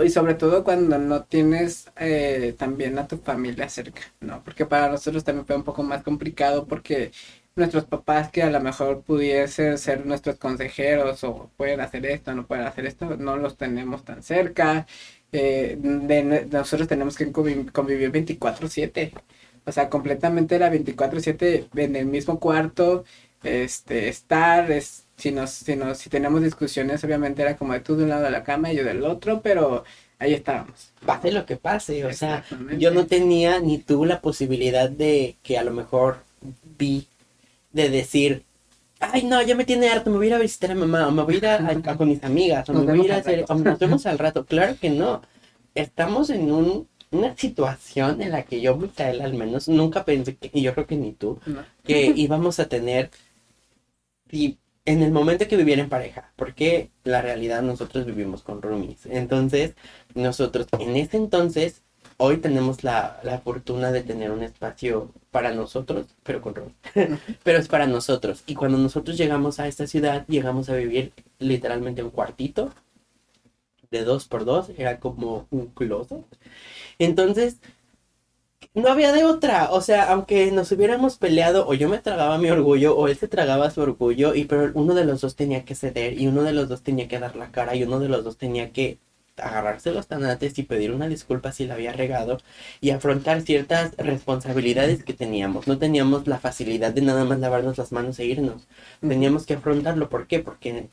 [0.03, 4.41] Y sobre todo cuando no tienes eh, también a tu familia cerca, ¿no?
[4.45, 7.11] Porque para nosotros también fue un poco más complicado porque
[7.55, 12.47] nuestros papás que a lo mejor pudiesen ser nuestros consejeros o pueden hacer esto, no
[12.47, 14.87] pueden hacer esto, no los tenemos tan cerca.
[15.33, 15.77] Eh,
[16.51, 19.11] nosotros tenemos que convivir 24/7.
[19.69, 23.05] O sea, completamente era 24/7 en el mismo cuarto,
[23.43, 27.95] este, estar, es, si nos, si nos, si tenemos discusiones, obviamente era como de tú
[27.95, 29.83] de un lado de la cama y yo del otro, pero
[30.17, 30.91] ahí estábamos.
[31.05, 32.43] Pase lo que pase, o sea,
[32.77, 36.17] yo no tenía ni tuve la posibilidad de que a lo mejor
[36.77, 37.07] vi
[37.71, 38.43] de decir,
[38.99, 41.11] ay no, ya me tiene harto, me voy a ir a visitar a mamá, o
[41.11, 43.45] me voy a ir a, con mis amigas, o me voy a ir a hacer,
[43.47, 44.45] o nos vemos al rato.
[44.45, 45.21] Claro que no.
[45.75, 50.51] Estamos en un, una situación en la que yo, Micaela, al menos, nunca pensé, que,
[50.53, 51.39] y yo creo que ni tú,
[51.83, 53.09] que íbamos a tener,
[54.31, 59.05] y en el momento que viviera en pareja, porque la realidad nosotros vivimos con roomies.
[59.05, 59.75] Entonces,
[60.15, 61.83] nosotros en ese entonces
[62.17, 66.73] hoy tenemos la, fortuna de tener un espacio para nosotros, pero con Ron.
[67.43, 68.43] pero es para nosotros.
[68.45, 72.71] Y cuando nosotros llegamos a esta ciudad, llegamos a vivir literalmente un cuartito
[73.91, 76.25] de dos por dos, era como un closet.
[76.99, 77.59] Entonces,
[78.73, 79.71] no había de otra.
[79.71, 83.27] O sea, aunque nos hubiéramos peleado, o yo me tragaba mi orgullo, o él se
[83.27, 86.53] tragaba su orgullo, y pero uno de los dos tenía que ceder, y uno de
[86.53, 88.99] los dos tenía que dar la cara, y uno de los dos tenía que
[89.37, 92.39] agarrarse los tanates y pedir una disculpa si la había regado
[92.81, 95.67] y afrontar ciertas responsabilidades que teníamos.
[95.67, 98.67] No teníamos la facilidad de nada más lavarnos las manos e irnos.
[99.01, 100.09] Teníamos que afrontarlo.
[100.09, 100.39] ¿Por qué?
[100.39, 100.89] Porque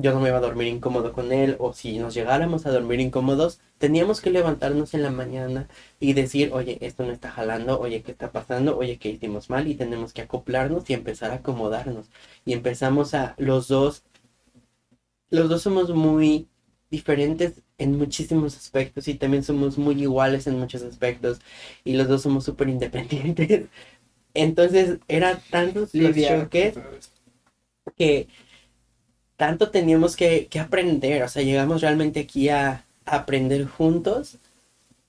[0.00, 3.00] yo no me iba a dormir incómodo con él o si nos llegáramos a dormir
[3.00, 8.02] incómodos, teníamos que levantarnos en la mañana y decir, oye, esto no está jalando, oye,
[8.02, 8.76] ¿qué está pasando?
[8.78, 9.66] Oye, ¿qué hicimos mal?
[9.66, 12.06] Y tenemos que acoplarnos y empezar a acomodarnos.
[12.44, 14.04] Y empezamos a los dos,
[15.30, 16.48] los dos somos muy
[16.90, 21.40] diferentes en muchísimos aspectos y también somos muy iguales en muchos aspectos
[21.84, 23.66] y los dos somos súper independientes.
[24.34, 26.78] Entonces era tantos los choques
[27.96, 28.28] que
[29.38, 34.38] tanto teníamos que, aprender, o sea, llegamos realmente aquí a, aprender juntos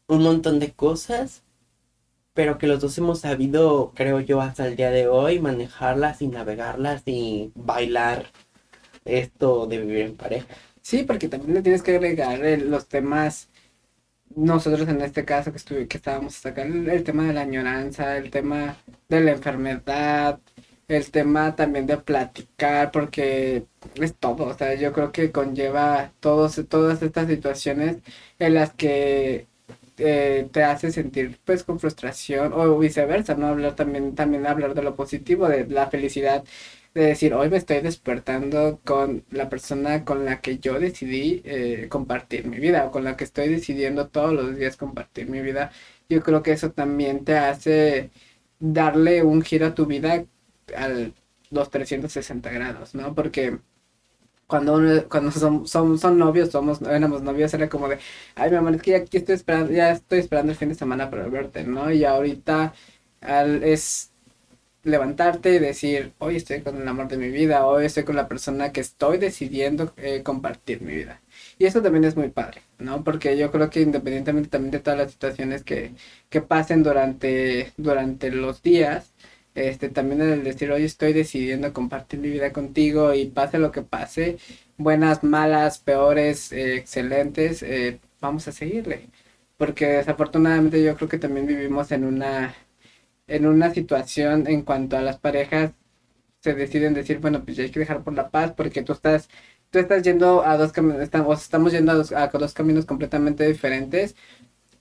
[0.08, 1.44] un montón de cosas,
[2.34, 6.28] pero que los dos hemos sabido, creo yo, hasta el día de hoy, manejarlas y
[6.28, 8.28] navegarlas y bailar
[9.06, 10.48] esto de vivir en pareja.
[10.82, 13.50] Sí, porque también le tienes que agregar los temas,
[14.36, 18.18] nosotros en este caso que, estuve, que estábamos hasta acá, el, tema de la añoranza,
[18.18, 18.78] el tema
[19.10, 20.40] de la enfermedad,
[20.90, 26.62] el tema también de platicar, porque es todo, o sea, yo creo que conlleva todos,
[26.70, 27.98] todas estas situaciones
[28.40, 29.48] en las que
[29.98, 33.48] eh, te hace sentir pues con frustración o viceversa, ¿no?
[33.48, 36.44] Hablar también, también hablar de lo positivo, de la felicidad
[36.94, 41.88] de decir, hoy me estoy despertando con la persona con la que yo decidí eh,
[41.90, 45.72] compartir mi vida o con la que estoy decidiendo todos los días compartir mi vida.
[46.10, 48.10] Yo creo que eso también te hace
[48.60, 50.26] darle un giro a tu vida
[50.76, 50.90] a
[51.52, 53.16] los 360 grados, ¿no?
[53.16, 53.60] Porque
[54.48, 58.00] cuando cuando son, son, son, novios, somos, éramos novios, era como de,
[58.36, 60.76] ay mi amor, es que ya aquí estoy esperando, ya estoy esperando el fin de
[60.76, 61.92] semana para verte, ¿no?
[61.92, 62.74] Y ahorita
[63.22, 64.12] al, es
[64.84, 68.28] levantarte y decir, hoy estoy con el amor de mi vida, hoy estoy con la
[68.28, 71.22] persona que estoy decidiendo eh, compartir mi vida.
[71.58, 73.04] Y eso también es muy padre, ¿no?
[73.04, 75.94] Porque yo creo que independientemente también de todas las situaciones que,
[76.30, 79.14] que pasen durante, durante los días,
[79.56, 83.82] este, también el decir, hoy estoy decidiendo compartir mi vida contigo y pase lo que
[83.82, 84.38] pase,
[84.78, 89.10] buenas, malas, peores, eh, excelentes, eh, vamos a seguirle.
[89.58, 92.56] Porque desafortunadamente yo creo que también vivimos en una
[93.28, 95.72] en una situación en cuanto a las parejas
[96.42, 99.30] se deciden decir, bueno, pues ya hay que dejar por la paz porque tú estás,
[99.72, 103.48] tú estás yendo a dos caminos, estamos, estamos yendo a dos, a dos caminos completamente
[103.48, 104.16] diferentes,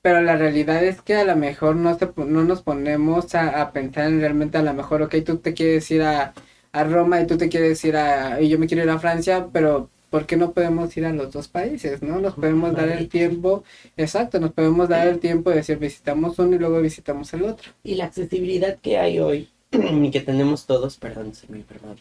[0.03, 4.07] pero la realidad es que a lo mejor no, se, no nos ponemos a, pensar
[4.07, 6.35] en realmente a lo mejor, ok, tú te quieres ir a,
[6.73, 9.49] a Roma y tú te quieres ir a, y yo me quiero ir a Francia,
[9.53, 12.21] pero ¿por qué no podemos ir a los dos países, no?
[12.21, 13.65] Nos podemos dar el tiempo,
[13.97, 17.73] exacto, nos podemos dar el tiempo de decir visitamos uno y luego visitamos el otro.
[17.83, 21.97] Y la accesibilidad que hay hoy, y que tenemos todos, perdón, mi perdón,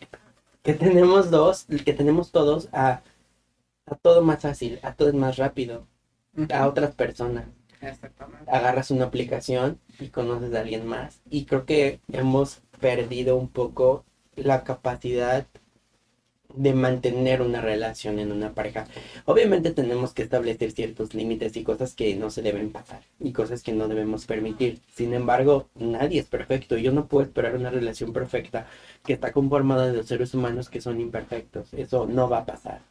[0.64, 3.02] que tenemos dos, que tenemos todos a,
[3.86, 5.88] a todo más fácil, a todo más rápido,
[6.54, 7.46] a otras personas.
[8.48, 11.22] Agarras una aplicación y conoces a alguien más.
[11.30, 15.48] Y creo que hemos perdido un poco la capacidad
[16.56, 18.88] de mantener una relación en una pareja.
[19.26, 23.64] Obviamente tenemos que establecer ciertos límites y cosas que no se deben pasar y cosas
[23.64, 24.80] que no debemos permitir.
[24.94, 26.78] Sin embargo, nadie es perfecto.
[26.78, 28.68] Yo no puedo esperar una relación perfecta
[29.06, 31.74] que está conformada de seres humanos que son imperfectos.
[31.74, 32.82] Eso no va a pasar.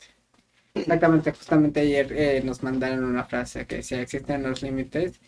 [0.77, 5.21] Exactamente, justamente ayer eh, nos mandaron una frase que decía existen los límites,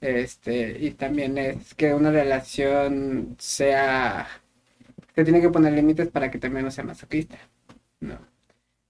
[0.00, 4.26] este, y también es que una relación sea,
[5.14, 7.38] se tiene que poner límites para que también no sea masoquista,
[8.00, 8.18] ¿no?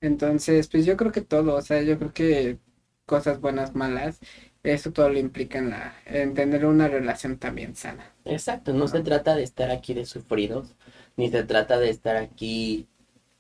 [0.00, 2.58] Entonces, pues yo creo que todo, o sea, yo creo que
[3.06, 4.20] cosas buenas, malas,
[4.64, 8.14] eso todo lo implica en, la, en tener una relación también sana.
[8.24, 10.76] Exacto, no se trata de estar aquí de sufridos,
[11.16, 12.88] ni se trata de estar aquí.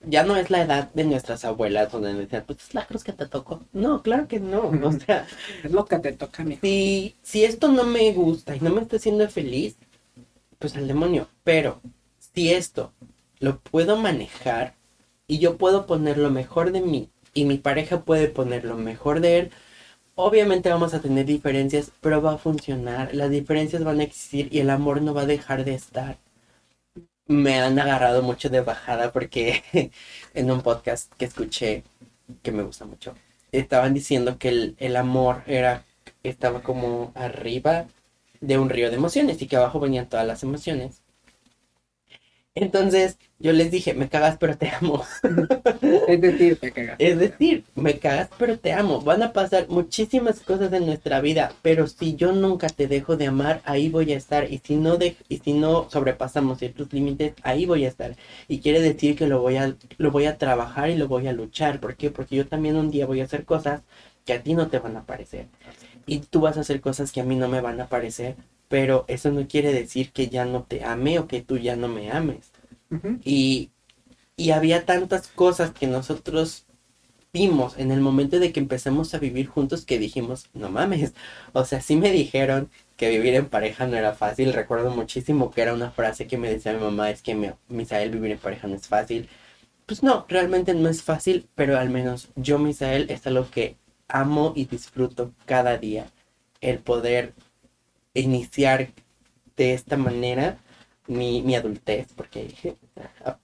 [0.08, 3.12] Ya no es la edad de nuestras abuelas donde decían, pues es la cruz que
[3.12, 3.62] te tocó.
[3.72, 4.68] No, claro que no.
[4.82, 5.26] O sea,
[5.62, 6.60] Es lo que te toca, mijo.
[6.62, 9.76] si, si esto no me gusta y no me está haciendo feliz,
[10.58, 11.28] pues al demonio.
[11.44, 11.80] Pero
[12.34, 12.92] si esto
[13.40, 14.74] lo puedo manejar
[15.26, 19.20] y yo puedo poner lo mejor de mí y mi pareja puede poner lo mejor
[19.20, 19.50] de él,
[20.16, 23.14] obviamente vamos a tener diferencias, pero va a funcionar.
[23.14, 26.18] Las diferencias van a existir y el amor no va a dejar de estar.
[27.26, 29.62] Me han agarrado mucho de bajada porque
[30.34, 31.84] en un podcast que escuché
[32.42, 33.14] que me gusta mucho
[33.52, 35.84] estaban diciendo que el, el amor era
[36.22, 37.86] estaba como arriba
[38.40, 41.02] de un río de emociones y que abajo venían todas las emociones.
[42.56, 45.02] Entonces yo les dije, me cagas pero te amo.
[46.06, 46.96] Es decir, te cagas.
[47.00, 49.00] Es decir, me cagas pero te amo.
[49.00, 53.26] Van a pasar muchísimas cosas en nuestra vida, pero si yo nunca te dejo de
[53.26, 54.50] amar, ahí voy a estar.
[54.52, 58.16] Y si no, de- y si no sobrepasamos ciertos límites, ahí voy a estar.
[58.48, 61.32] Y quiere decir que lo voy, a, lo voy a trabajar y lo voy a
[61.32, 61.80] luchar.
[61.80, 62.10] ¿Por qué?
[62.10, 63.82] Porque yo también un día voy a hacer cosas
[64.24, 65.48] que a ti no te van a parecer.
[66.06, 68.36] Y tú vas a hacer cosas que a mí no me van a parecer.
[68.68, 71.88] Pero eso no quiere decir que ya no te ame o que tú ya no
[71.88, 72.50] me ames.
[73.24, 73.70] Y,
[74.36, 76.66] y había tantas cosas que nosotros
[77.34, 81.14] vimos en el momento de que empezamos a vivir juntos que dijimos, no mames.
[81.52, 84.52] O sea, sí me dijeron que vivir en pareja no era fácil.
[84.52, 88.10] Recuerdo muchísimo que era una frase que me decía mi mamá, es que mi, Misael,
[88.10, 89.28] vivir en pareja no es fácil.
[89.86, 93.76] Pues no, realmente no es fácil, pero al menos yo, Misael, es algo que
[94.08, 96.06] amo y disfruto cada día.
[96.60, 97.34] El poder
[98.14, 98.88] iniciar
[99.56, 100.58] de esta manera
[101.06, 102.54] mi, mi adultez, porque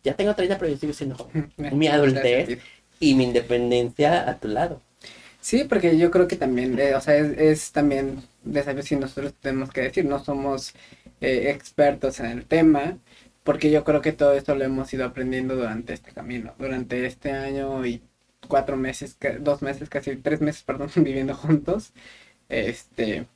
[0.03, 1.53] ya tengo 30, pero yo sigo siendo joven.
[1.79, 2.59] Mi adultez.
[3.03, 4.83] Y mi independencia a tu lado.
[5.41, 8.97] Sí, porque yo creo que también, eh, o sea, es, es también de saber si
[8.97, 10.75] nosotros tenemos que decir, no somos
[11.21, 12.99] eh, expertos en el tema,
[13.43, 17.33] porque yo creo que todo esto lo hemos ido aprendiendo durante este camino, durante este
[17.33, 18.03] año y
[18.49, 21.93] cuatro meses, dos meses, casi tres meses, perdón, viviendo juntos,
[22.49, 23.27] este,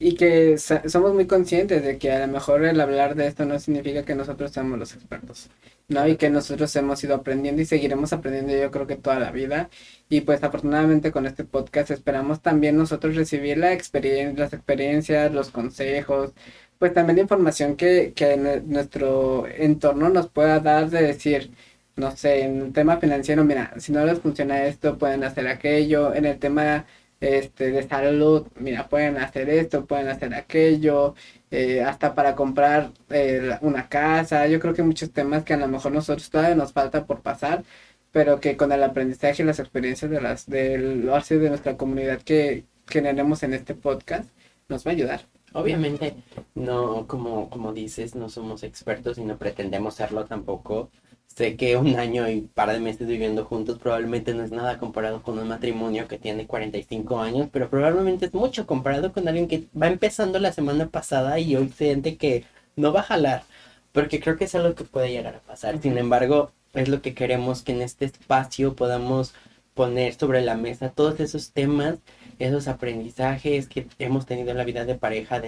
[0.00, 3.60] y que somos muy conscientes de que a lo mejor el hablar de esto no
[3.60, 5.50] significa que nosotros seamos los expertos,
[5.88, 6.08] ¿no?
[6.08, 9.70] Y que nosotros hemos ido aprendiendo y seguiremos aprendiendo yo creo que toda la vida.
[10.08, 15.50] Y pues afortunadamente con este podcast esperamos también nosotros recibir la experien las experiencias, los
[15.50, 16.32] consejos,
[16.78, 21.50] pues también la información que, que nue- nuestro entorno nos pueda dar de decir,
[21.96, 26.14] no sé, en el tema financiero, mira, si no les funciona esto, pueden hacer aquello,
[26.14, 26.86] en el tema
[27.20, 31.14] este, de salud, mira, pueden hacer esto, pueden hacer aquello,
[31.50, 35.68] eh, hasta para comprar eh, una casa, yo creo que muchos temas que a lo
[35.68, 37.64] mejor nosotros todavía nos falta por pasar,
[38.12, 42.22] pero que con el aprendizaje y las experiencias de las del así de nuestra comunidad
[42.22, 44.28] que generemos en este podcast
[44.68, 45.20] nos va a ayudar.
[45.52, 46.14] Obviamente,
[46.54, 50.90] no, como, como dices, no somos expertos y no pretendemos serlo tampoco.
[51.34, 55.22] Sé que un año y par de meses viviendo juntos probablemente no es nada comparado
[55.22, 59.68] con un matrimonio que tiene 45 años, pero probablemente es mucho comparado con alguien que
[59.80, 62.44] va empezando la semana pasada y hoy siente que
[62.76, 63.44] no va a jalar,
[63.92, 65.80] porque creo que es algo que puede llegar a pasar.
[65.80, 69.32] Sin embargo, es lo que queremos que en este espacio podamos
[69.74, 71.98] poner sobre la mesa todos esos temas
[72.40, 75.40] esos aprendizajes que hemos tenido en la vida de pareja,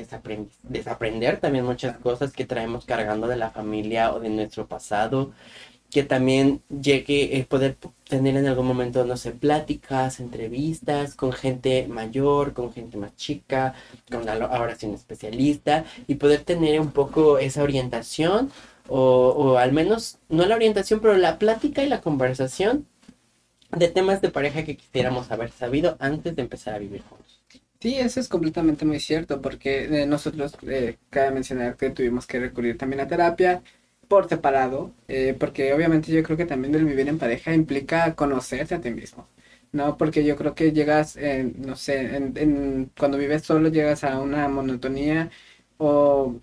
[0.62, 5.32] desaprender también muchas cosas que traemos cargando de la familia o de nuestro pasado,
[5.92, 7.76] que también llegue el poder
[8.08, 13.74] tener en algún momento, no sé, pláticas, entrevistas con gente mayor, con gente más chica,
[14.10, 18.50] con alo- ahora sí especialista, y poder tener un poco esa orientación,
[18.88, 19.00] o,
[19.36, 22.86] o al menos, no la orientación, pero la plática y la conversación
[23.72, 27.42] de temas de pareja que quisiéramos haber sabido antes de empezar a vivir juntos.
[27.80, 32.38] Sí, eso es completamente muy cierto, porque eh, nosotros, eh, cabe mencionar que tuvimos que
[32.38, 33.62] recurrir también a terapia
[34.12, 38.74] por separado, eh, porque obviamente yo creo que también el vivir en pareja implica conocerse
[38.74, 39.26] a ti mismo,
[39.72, 39.96] ¿no?
[39.96, 41.16] Porque yo creo que llegas,
[41.56, 45.30] no sé, en, en- cuando vives solo llegas a una monotonía
[45.78, 46.36] o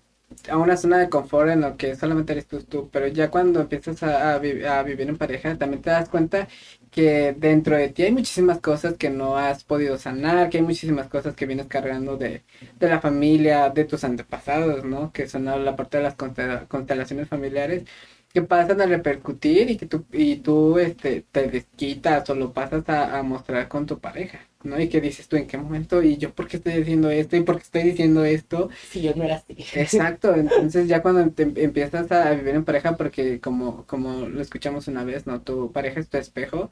[0.48, 3.60] a una zona de confort en lo que solamente eres tú, tú, pero ya cuando
[3.60, 6.48] empiezas a, a a vivir en pareja también te das cuenta
[6.90, 11.08] que dentro de ti hay muchísimas cosas que no has podido sanar, que hay muchísimas
[11.08, 12.44] cosas que vienes cargando de,
[12.78, 15.12] de la familia, de tus antepasados, ¿no?
[15.12, 17.84] Que son la parte de las constela- constelaciones familiares.
[18.32, 22.88] Que pasan a repercutir y que tú, y tú este, te desquitas o lo pasas
[22.88, 24.78] a, a mostrar con tu pareja, ¿no?
[24.80, 27.42] Y que dices tú en qué momento y yo por qué estoy diciendo esto y
[27.42, 28.68] por qué estoy diciendo esto.
[28.82, 29.56] Si yo no era así.
[29.74, 34.40] Exacto, entonces ya cuando te em- empiezas a vivir en pareja, porque como, como lo
[34.40, 35.40] escuchamos una vez, ¿no?
[35.42, 36.70] Tu pareja es tu espejo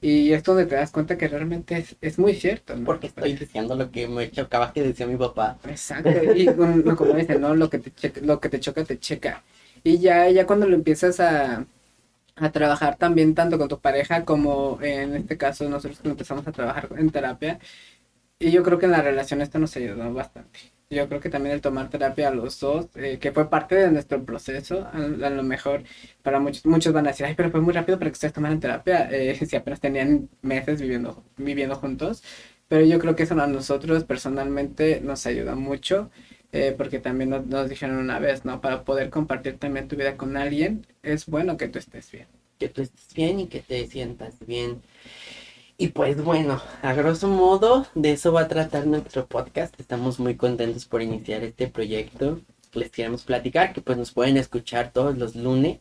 [0.00, 2.84] y es donde te das cuenta que realmente es, es muy cierto, ¿no?
[2.86, 5.58] Porque estoy diciendo lo que me chocaba que decía mi papá.
[5.64, 6.46] Exacto, y
[6.96, 7.54] como dicen, ¿no?
[7.54, 9.42] Lo que te checa, lo que te choca, te checa.
[9.82, 11.66] Y ya, ya cuando lo empiezas a,
[12.36, 16.52] a trabajar también tanto con tu pareja como en este caso nosotros cuando empezamos a
[16.52, 17.60] trabajar en terapia,
[18.38, 20.60] y yo creo que en la relación esto nos ayudó bastante.
[20.90, 23.90] Yo creo que también el tomar terapia a los dos, eh, que fue parte de
[23.92, 25.84] nuestro proceso, a, a lo mejor
[26.22, 28.60] para muchos, muchos van a decir, ay, pero fue muy rápido para que ustedes tomaran
[28.60, 32.22] terapia, eh, si apenas tenían meses viviendo, viviendo juntos,
[32.68, 36.10] pero yo creo que eso a nosotros personalmente nos ayuda mucho,
[36.52, 38.60] eh, porque también nos, nos dijeron una vez, ¿no?
[38.60, 42.26] Para poder compartir también tu vida con alguien, es bueno que tú estés bien.
[42.58, 44.82] Que tú estés bien y que te sientas bien.
[45.78, 49.78] Y pues bueno, a grosso modo, de eso va a tratar nuestro podcast.
[49.80, 52.40] Estamos muy contentos por iniciar este proyecto.
[52.74, 55.78] Les queremos platicar que pues nos pueden escuchar todos los lunes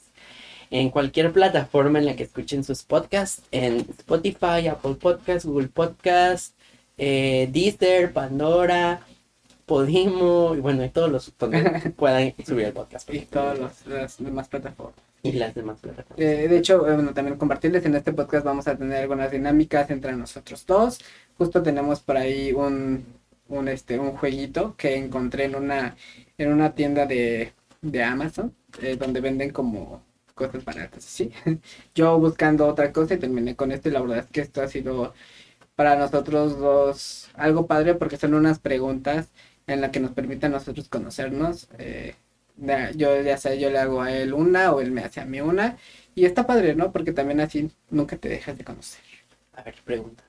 [0.71, 6.53] en cualquier plataforma en la que escuchen sus podcasts, en Spotify, Apple Podcasts, Google Podcasts,
[6.97, 9.01] eh, Deezer, Pandora,
[9.69, 11.61] Podimo, y bueno, y todos los donde
[11.97, 13.07] puedan subir el podcast.
[13.13, 14.95] Y todas los- las demás plataformas.
[15.21, 16.19] Y las demás plataformas.
[16.19, 19.91] Eh, de hecho, eh, bueno, también compartirles en este podcast vamos a tener algunas dinámicas
[19.91, 20.99] entre nosotros dos.
[21.37, 23.05] Justo tenemos por ahí un,
[23.47, 25.95] un, este, un jueguito que encontré en una,
[26.39, 30.01] en una tienda de, de Amazon, eh, donde venden como
[30.33, 31.31] cosas baratas, ¿sí?
[31.93, 34.67] Yo buscando otra cosa y terminé con esto y la verdad es que esto ha
[34.67, 35.13] sido
[35.75, 39.29] para nosotros dos algo padre porque son unas preguntas
[39.69, 41.69] en las que nos permiten a nosotros conocernos.
[41.77, 42.15] eh,
[42.95, 45.39] yo ya sea yo le hago a él una o él me hace a mí
[45.41, 45.77] una
[46.15, 46.91] y está padre, ¿no?
[46.91, 49.01] Porque también así nunca te dejas de conocer.
[49.53, 50.23] A ver, pregunta.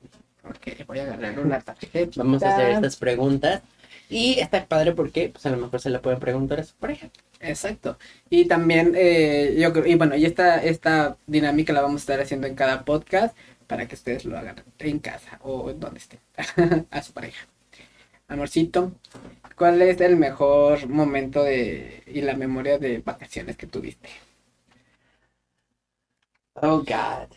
[0.45, 2.13] Ok, voy a agarrar una tarjeta.
[2.17, 3.63] Vamos a hacer estas preguntas.
[4.09, 7.11] Y está padre porque pues a lo mejor se la pueden preguntar a su pareja.
[7.41, 7.99] Exacto.
[8.29, 12.21] Y también, eh, yo creo, y bueno, y esta, esta dinámica la vamos a estar
[12.21, 13.37] haciendo en cada podcast
[13.67, 16.21] para que ustedes lo hagan en casa o donde estén,
[16.91, 17.47] a su pareja.
[18.31, 18.93] Amorcito,
[19.57, 24.09] ¿cuál es el mejor momento de, y la memoria de vacaciones que tuviste?
[26.63, 27.35] Oh, God.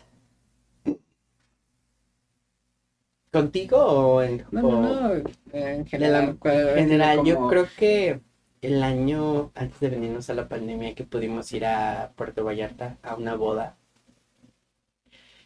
[3.30, 5.14] ¿Contigo o en No, o- no,
[5.52, 6.26] en general.
[6.28, 8.20] la- ¿cuál en general, yo creo que
[8.62, 13.14] el año antes de venirnos a la pandemia que pudimos ir a Puerto Vallarta a
[13.16, 13.76] una boda.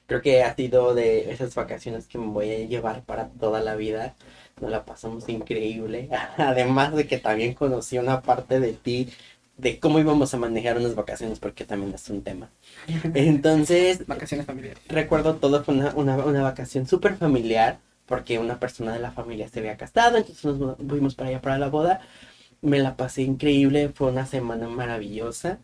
[0.07, 3.77] Creo que ha sido de esas vacaciones que me voy a llevar para toda la
[3.77, 4.17] vida.
[4.61, 6.09] Nos la pasamos increíble.
[6.37, 9.09] Además de que también conocí una parte de ti,
[9.57, 12.51] de cómo íbamos a manejar unas vacaciones, porque también es un tema.
[13.15, 14.83] Entonces, Vacaciones familiares.
[14.89, 19.49] recuerdo todo fue una, una, una vacación súper familiar, porque una persona de la familia
[19.49, 22.01] se había casado, entonces nos fuimos para allá para la boda.
[22.61, 25.59] Me la pasé increíble, fue una semana maravillosa.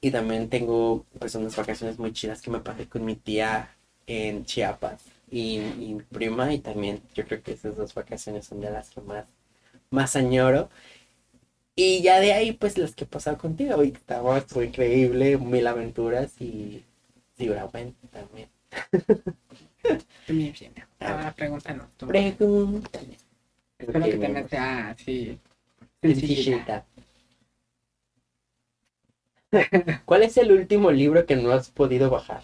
[0.00, 3.70] Y también tengo pues unas vacaciones muy chidas que me pasé con mi tía
[4.06, 6.52] en Chiapas y, y mi prima.
[6.54, 9.26] Y también yo creo que esas dos vacaciones son de las que más,
[9.90, 10.70] más añoro.
[11.76, 13.82] Y ya de ahí pues las que he pasado contigo.
[13.84, 16.84] Y estaba fue increíble, mil aventuras y
[17.38, 18.48] Bueno también.
[20.28, 20.72] Muy bien.
[21.00, 21.90] Ahora pregúntanos.
[21.98, 22.06] tú.
[22.06, 23.16] Pregúntale.
[23.78, 25.38] Espero que también sea así.
[26.02, 26.86] Sencillita.
[30.04, 32.42] ¿Cuál es el último libro que no has podido bajar?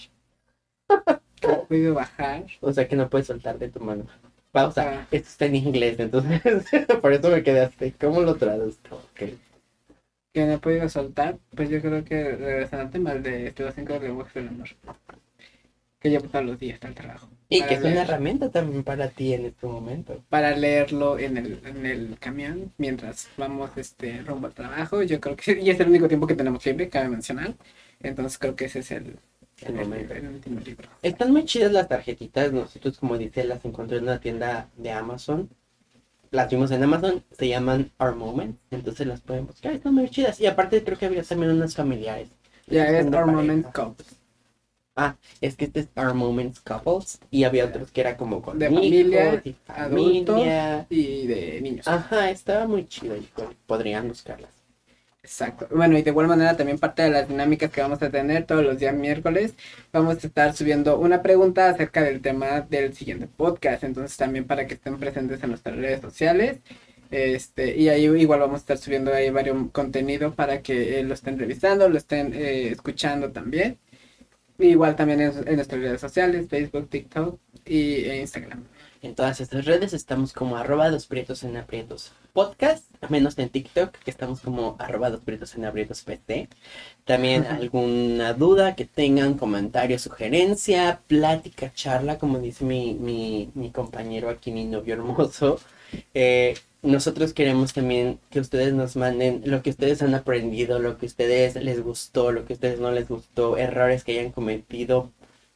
[1.40, 2.46] Podido bajar.
[2.60, 4.06] O sea, que no puedes soltar de tu mano.
[4.52, 5.00] Pausa.
[5.00, 5.06] Ah.
[5.10, 6.40] Esto está en inglés, entonces
[7.00, 7.92] por eso me quedé así.
[7.92, 9.02] ¿Cómo lo traduzco?
[9.14, 9.36] Que
[10.46, 11.38] no he podido soltar.
[11.54, 14.68] Pues yo creo que regresando al tema de los cinco lenguajes del amor.
[16.00, 17.28] Que llevo todos los días al trabajo.
[17.48, 20.22] Y que es una herramienta también para ti en este momento.
[20.28, 25.02] para leerlo en el, en el camión mientras vamos este rumbo al trabajo.
[25.02, 27.54] Yo creo que y es el único tiempo que tenemos libre, cabe mencionar.
[28.00, 29.18] Entonces creo que ese es el,
[29.62, 30.14] El momento.
[30.14, 30.88] el último libro.
[31.02, 32.52] Están muy chidas las tarjetitas.
[32.52, 35.48] Nosotros, como dice, las encontré en una tienda de Amazon.
[36.30, 37.24] Las vimos en Amazon.
[37.32, 38.58] Se llaman Our Moment.
[38.70, 39.72] Entonces las pueden buscar.
[39.72, 40.40] Están muy chidas.
[40.40, 42.28] Y aparte creo que había también unas familiares.
[42.66, 43.32] Ya es Our pareja.
[43.32, 44.20] Moment Couples.
[45.40, 47.20] Es que este es Our Moments Couples.
[47.30, 50.40] Y había otros que era como con De hijos familia, y adultos.
[50.90, 51.88] Y de niños.
[51.88, 53.16] Ajá, estaba muy chido.
[53.16, 53.26] y
[53.66, 54.50] Podrían buscarlas.
[55.22, 55.68] Exacto.
[55.70, 58.64] Bueno, y de igual manera también parte de las dinámicas que vamos a tener todos
[58.64, 59.54] los días miércoles,
[59.92, 63.84] vamos a estar subiendo una pregunta acerca del tema del siguiente podcast.
[63.84, 66.60] Entonces también para que estén presentes en nuestras redes sociales.
[67.10, 71.14] Este, y ahí igual vamos a estar subiendo ahí varios contenido para que eh, lo
[71.14, 73.78] estén revisando, lo estén eh, escuchando también.
[74.58, 78.64] Igual también en, nuestras redes sociales, Facebook, TikTok y e Instagram.
[79.02, 83.92] En todas estas redes estamos como arroba dos prietos en aprietos podcast, menos en TikTok,
[83.92, 86.48] que estamos como arroba dos prietos en aprietos PT.
[87.06, 94.28] También alguna duda que tengan, comentario, sugerencia, plática, charla, como dice mi, mi, mi compañero
[94.28, 95.58] aquí, mi novio hermoso.
[96.12, 101.06] Eh, nosotros queremos también que ustedes nos manden lo que ustedes han aprendido, lo que
[101.06, 105.10] ustedes les gustó, lo que ustedes no les gustó, errores que hayan cometido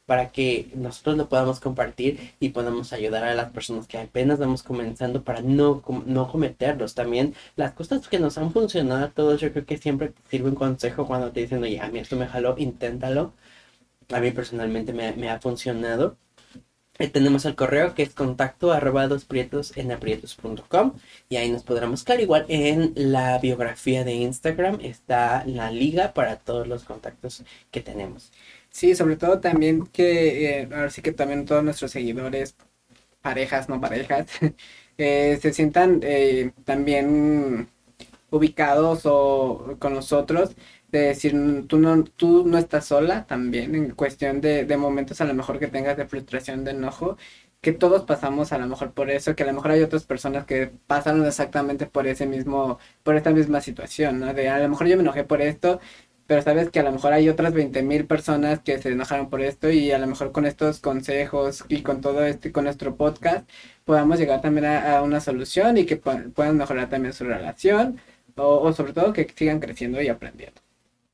[0.05, 4.63] para que nosotros lo podamos compartir y podamos ayudar a las personas que apenas vamos
[4.63, 6.93] comenzando para no, no cometerlos.
[6.95, 10.55] También las cosas que nos han funcionado a todos, yo creo que siempre sirve un
[10.55, 13.33] consejo cuando te dicen, oye, a mí esto me jaló, inténtalo.
[14.09, 16.17] A mí personalmente me, ha funcionado.
[16.99, 19.03] Eh, tenemos el correo que es contacto arroba
[19.75, 20.93] en aprietos.com
[21.29, 22.21] y ahí nos podrán buscar.
[22.21, 28.31] Igual en la biografía de Instagram está la liga para todos los contactos que tenemos.
[28.75, 32.55] Sí, sobre todo también que eh, ahora sí que también todos nuestros seguidores,
[33.21, 34.27] parejas, no parejas,
[34.97, 36.01] eh, se sientan
[36.65, 37.69] también
[38.31, 40.55] ubicados o con nosotros
[40.89, 41.33] de decir,
[41.67, 45.59] tú no, tú no estás sola también en cuestión de, de momentos a lo mejor
[45.59, 47.17] que tengas de frustración, de enojo,
[47.61, 50.45] que todos pasamos a lo mejor por eso, que a lo mejor hay otras personas
[50.45, 54.33] que pasaron exactamente por ese mismo, por esta misma situación, ¿no?
[54.33, 55.79] De a lo mejor yo me enojé por esto,
[56.27, 59.41] pero sabes que a lo mejor hay otras 20 mil personas que se enojaron por
[59.41, 62.95] esto y a lo mejor con estos consejos y con todo esto y con nuestro
[62.95, 63.49] podcast
[63.85, 67.99] podamos llegar también a, una solución y que puedan mejorar también su relación
[68.35, 70.61] o, o sobre todo que sigan creciendo y aprendiendo.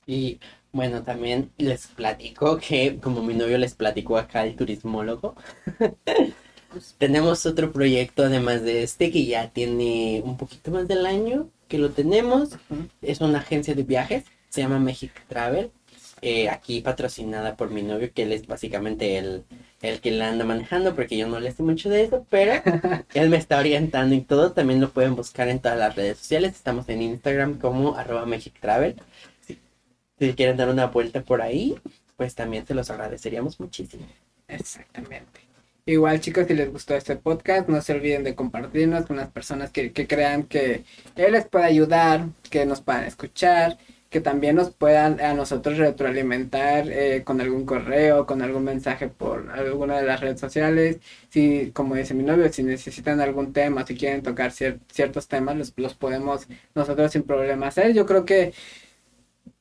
[0.05, 0.39] Y
[0.74, 5.36] bueno, también les platico que, como mi novio les platicó acá el turismólogo,
[6.97, 11.78] tenemos otro proyecto además de este que ya tiene un poquito más del año que
[11.78, 12.57] lo tenemos.
[13.01, 15.72] Es una agencia de viajes, se llama Magic Travel.
[16.22, 19.43] Eh, aquí patrocinada por mi novio, que él es básicamente el,
[19.82, 22.62] el que la anda manejando, porque yo no le sé mucho de eso, pero
[23.16, 24.52] él me está orientando y todo.
[24.52, 26.54] También lo pueden buscar en todas las redes sociales.
[26.54, 28.95] Estamos en Instagram como arroba Magic Travel.
[30.20, 31.76] Si quieren dar una vuelta por ahí,
[32.16, 34.06] pues también se los agradeceríamos muchísimo.
[34.47, 35.39] Exactamente.
[35.88, 39.72] Igual chicos, si les gustó este podcast, no se olviden de compartirnos con las personas
[39.72, 40.84] que, crean que
[41.16, 43.80] él les puede ayudar, que nos puedan escuchar,
[44.12, 49.49] que también nos puedan a nosotros retroalimentar eh, con algún correo, con algún mensaje por
[49.51, 50.99] alguna de las redes sociales.
[51.30, 55.74] Si, como dice mi novio, si necesitan algún tema, si quieren tocar ciertos temas, los,
[55.78, 57.93] los podemos nosotros sin problema hacer.
[57.93, 58.53] Yo creo que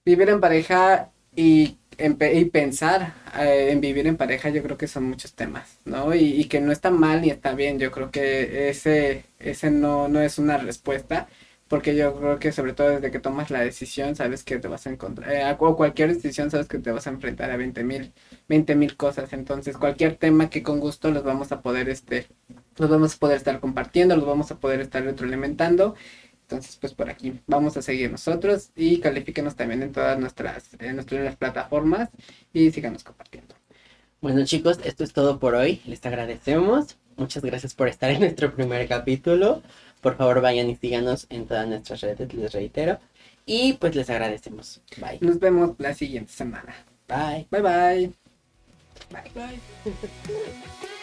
[0.05, 5.05] vivir en pareja y, y pensar eh, en vivir en pareja, yo creo que son
[5.05, 6.15] muchos temas, ¿no?
[6.15, 10.21] Y, que no está mal ni está bien, yo creo que ese, ese no, no
[10.21, 11.29] es una respuesta,
[11.71, 14.87] porque yo creo que sobre todo desde que tomas la decisión, sabes que te vas
[14.87, 18.13] a encontrar, eh, o cualquier decisión sabes que te vas a enfrentar a 20 mil,
[18.49, 22.27] 20 mil cosas, entonces cualquier tema que con gusto los vamos a poder, este,
[22.77, 25.95] los vamos a poder estar compartiendo, los vamos a poder estar retroalimentando
[26.51, 30.97] entonces, pues por aquí vamos a seguir nosotros y califíquenos también en todas nuestras, en
[30.97, 32.09] nuestras plataformas
[32.53, 33.55] y síganos compartiendo.
[34.21, 35.81] Bueno chicos, esto es todo por hoy.
[35.87, 36.99] Les agradecemos.
[37.17, 39.63] Muchas gracias por estar en nuestro primer capítulo.
[40.01, 42.99] Por favor vayan y síganos en todas nuestras redes, les reitero.
[43.47, 44.81] Y pues les agradecemos.
[44.97, 45.19] Bye.
[45.21, 46.75] Nos vemos la siguiente semana.
[47.09, 47.47] Bye.
[47.51, 48.13] Bye bye.
[49.11, 49.61] Bye bye.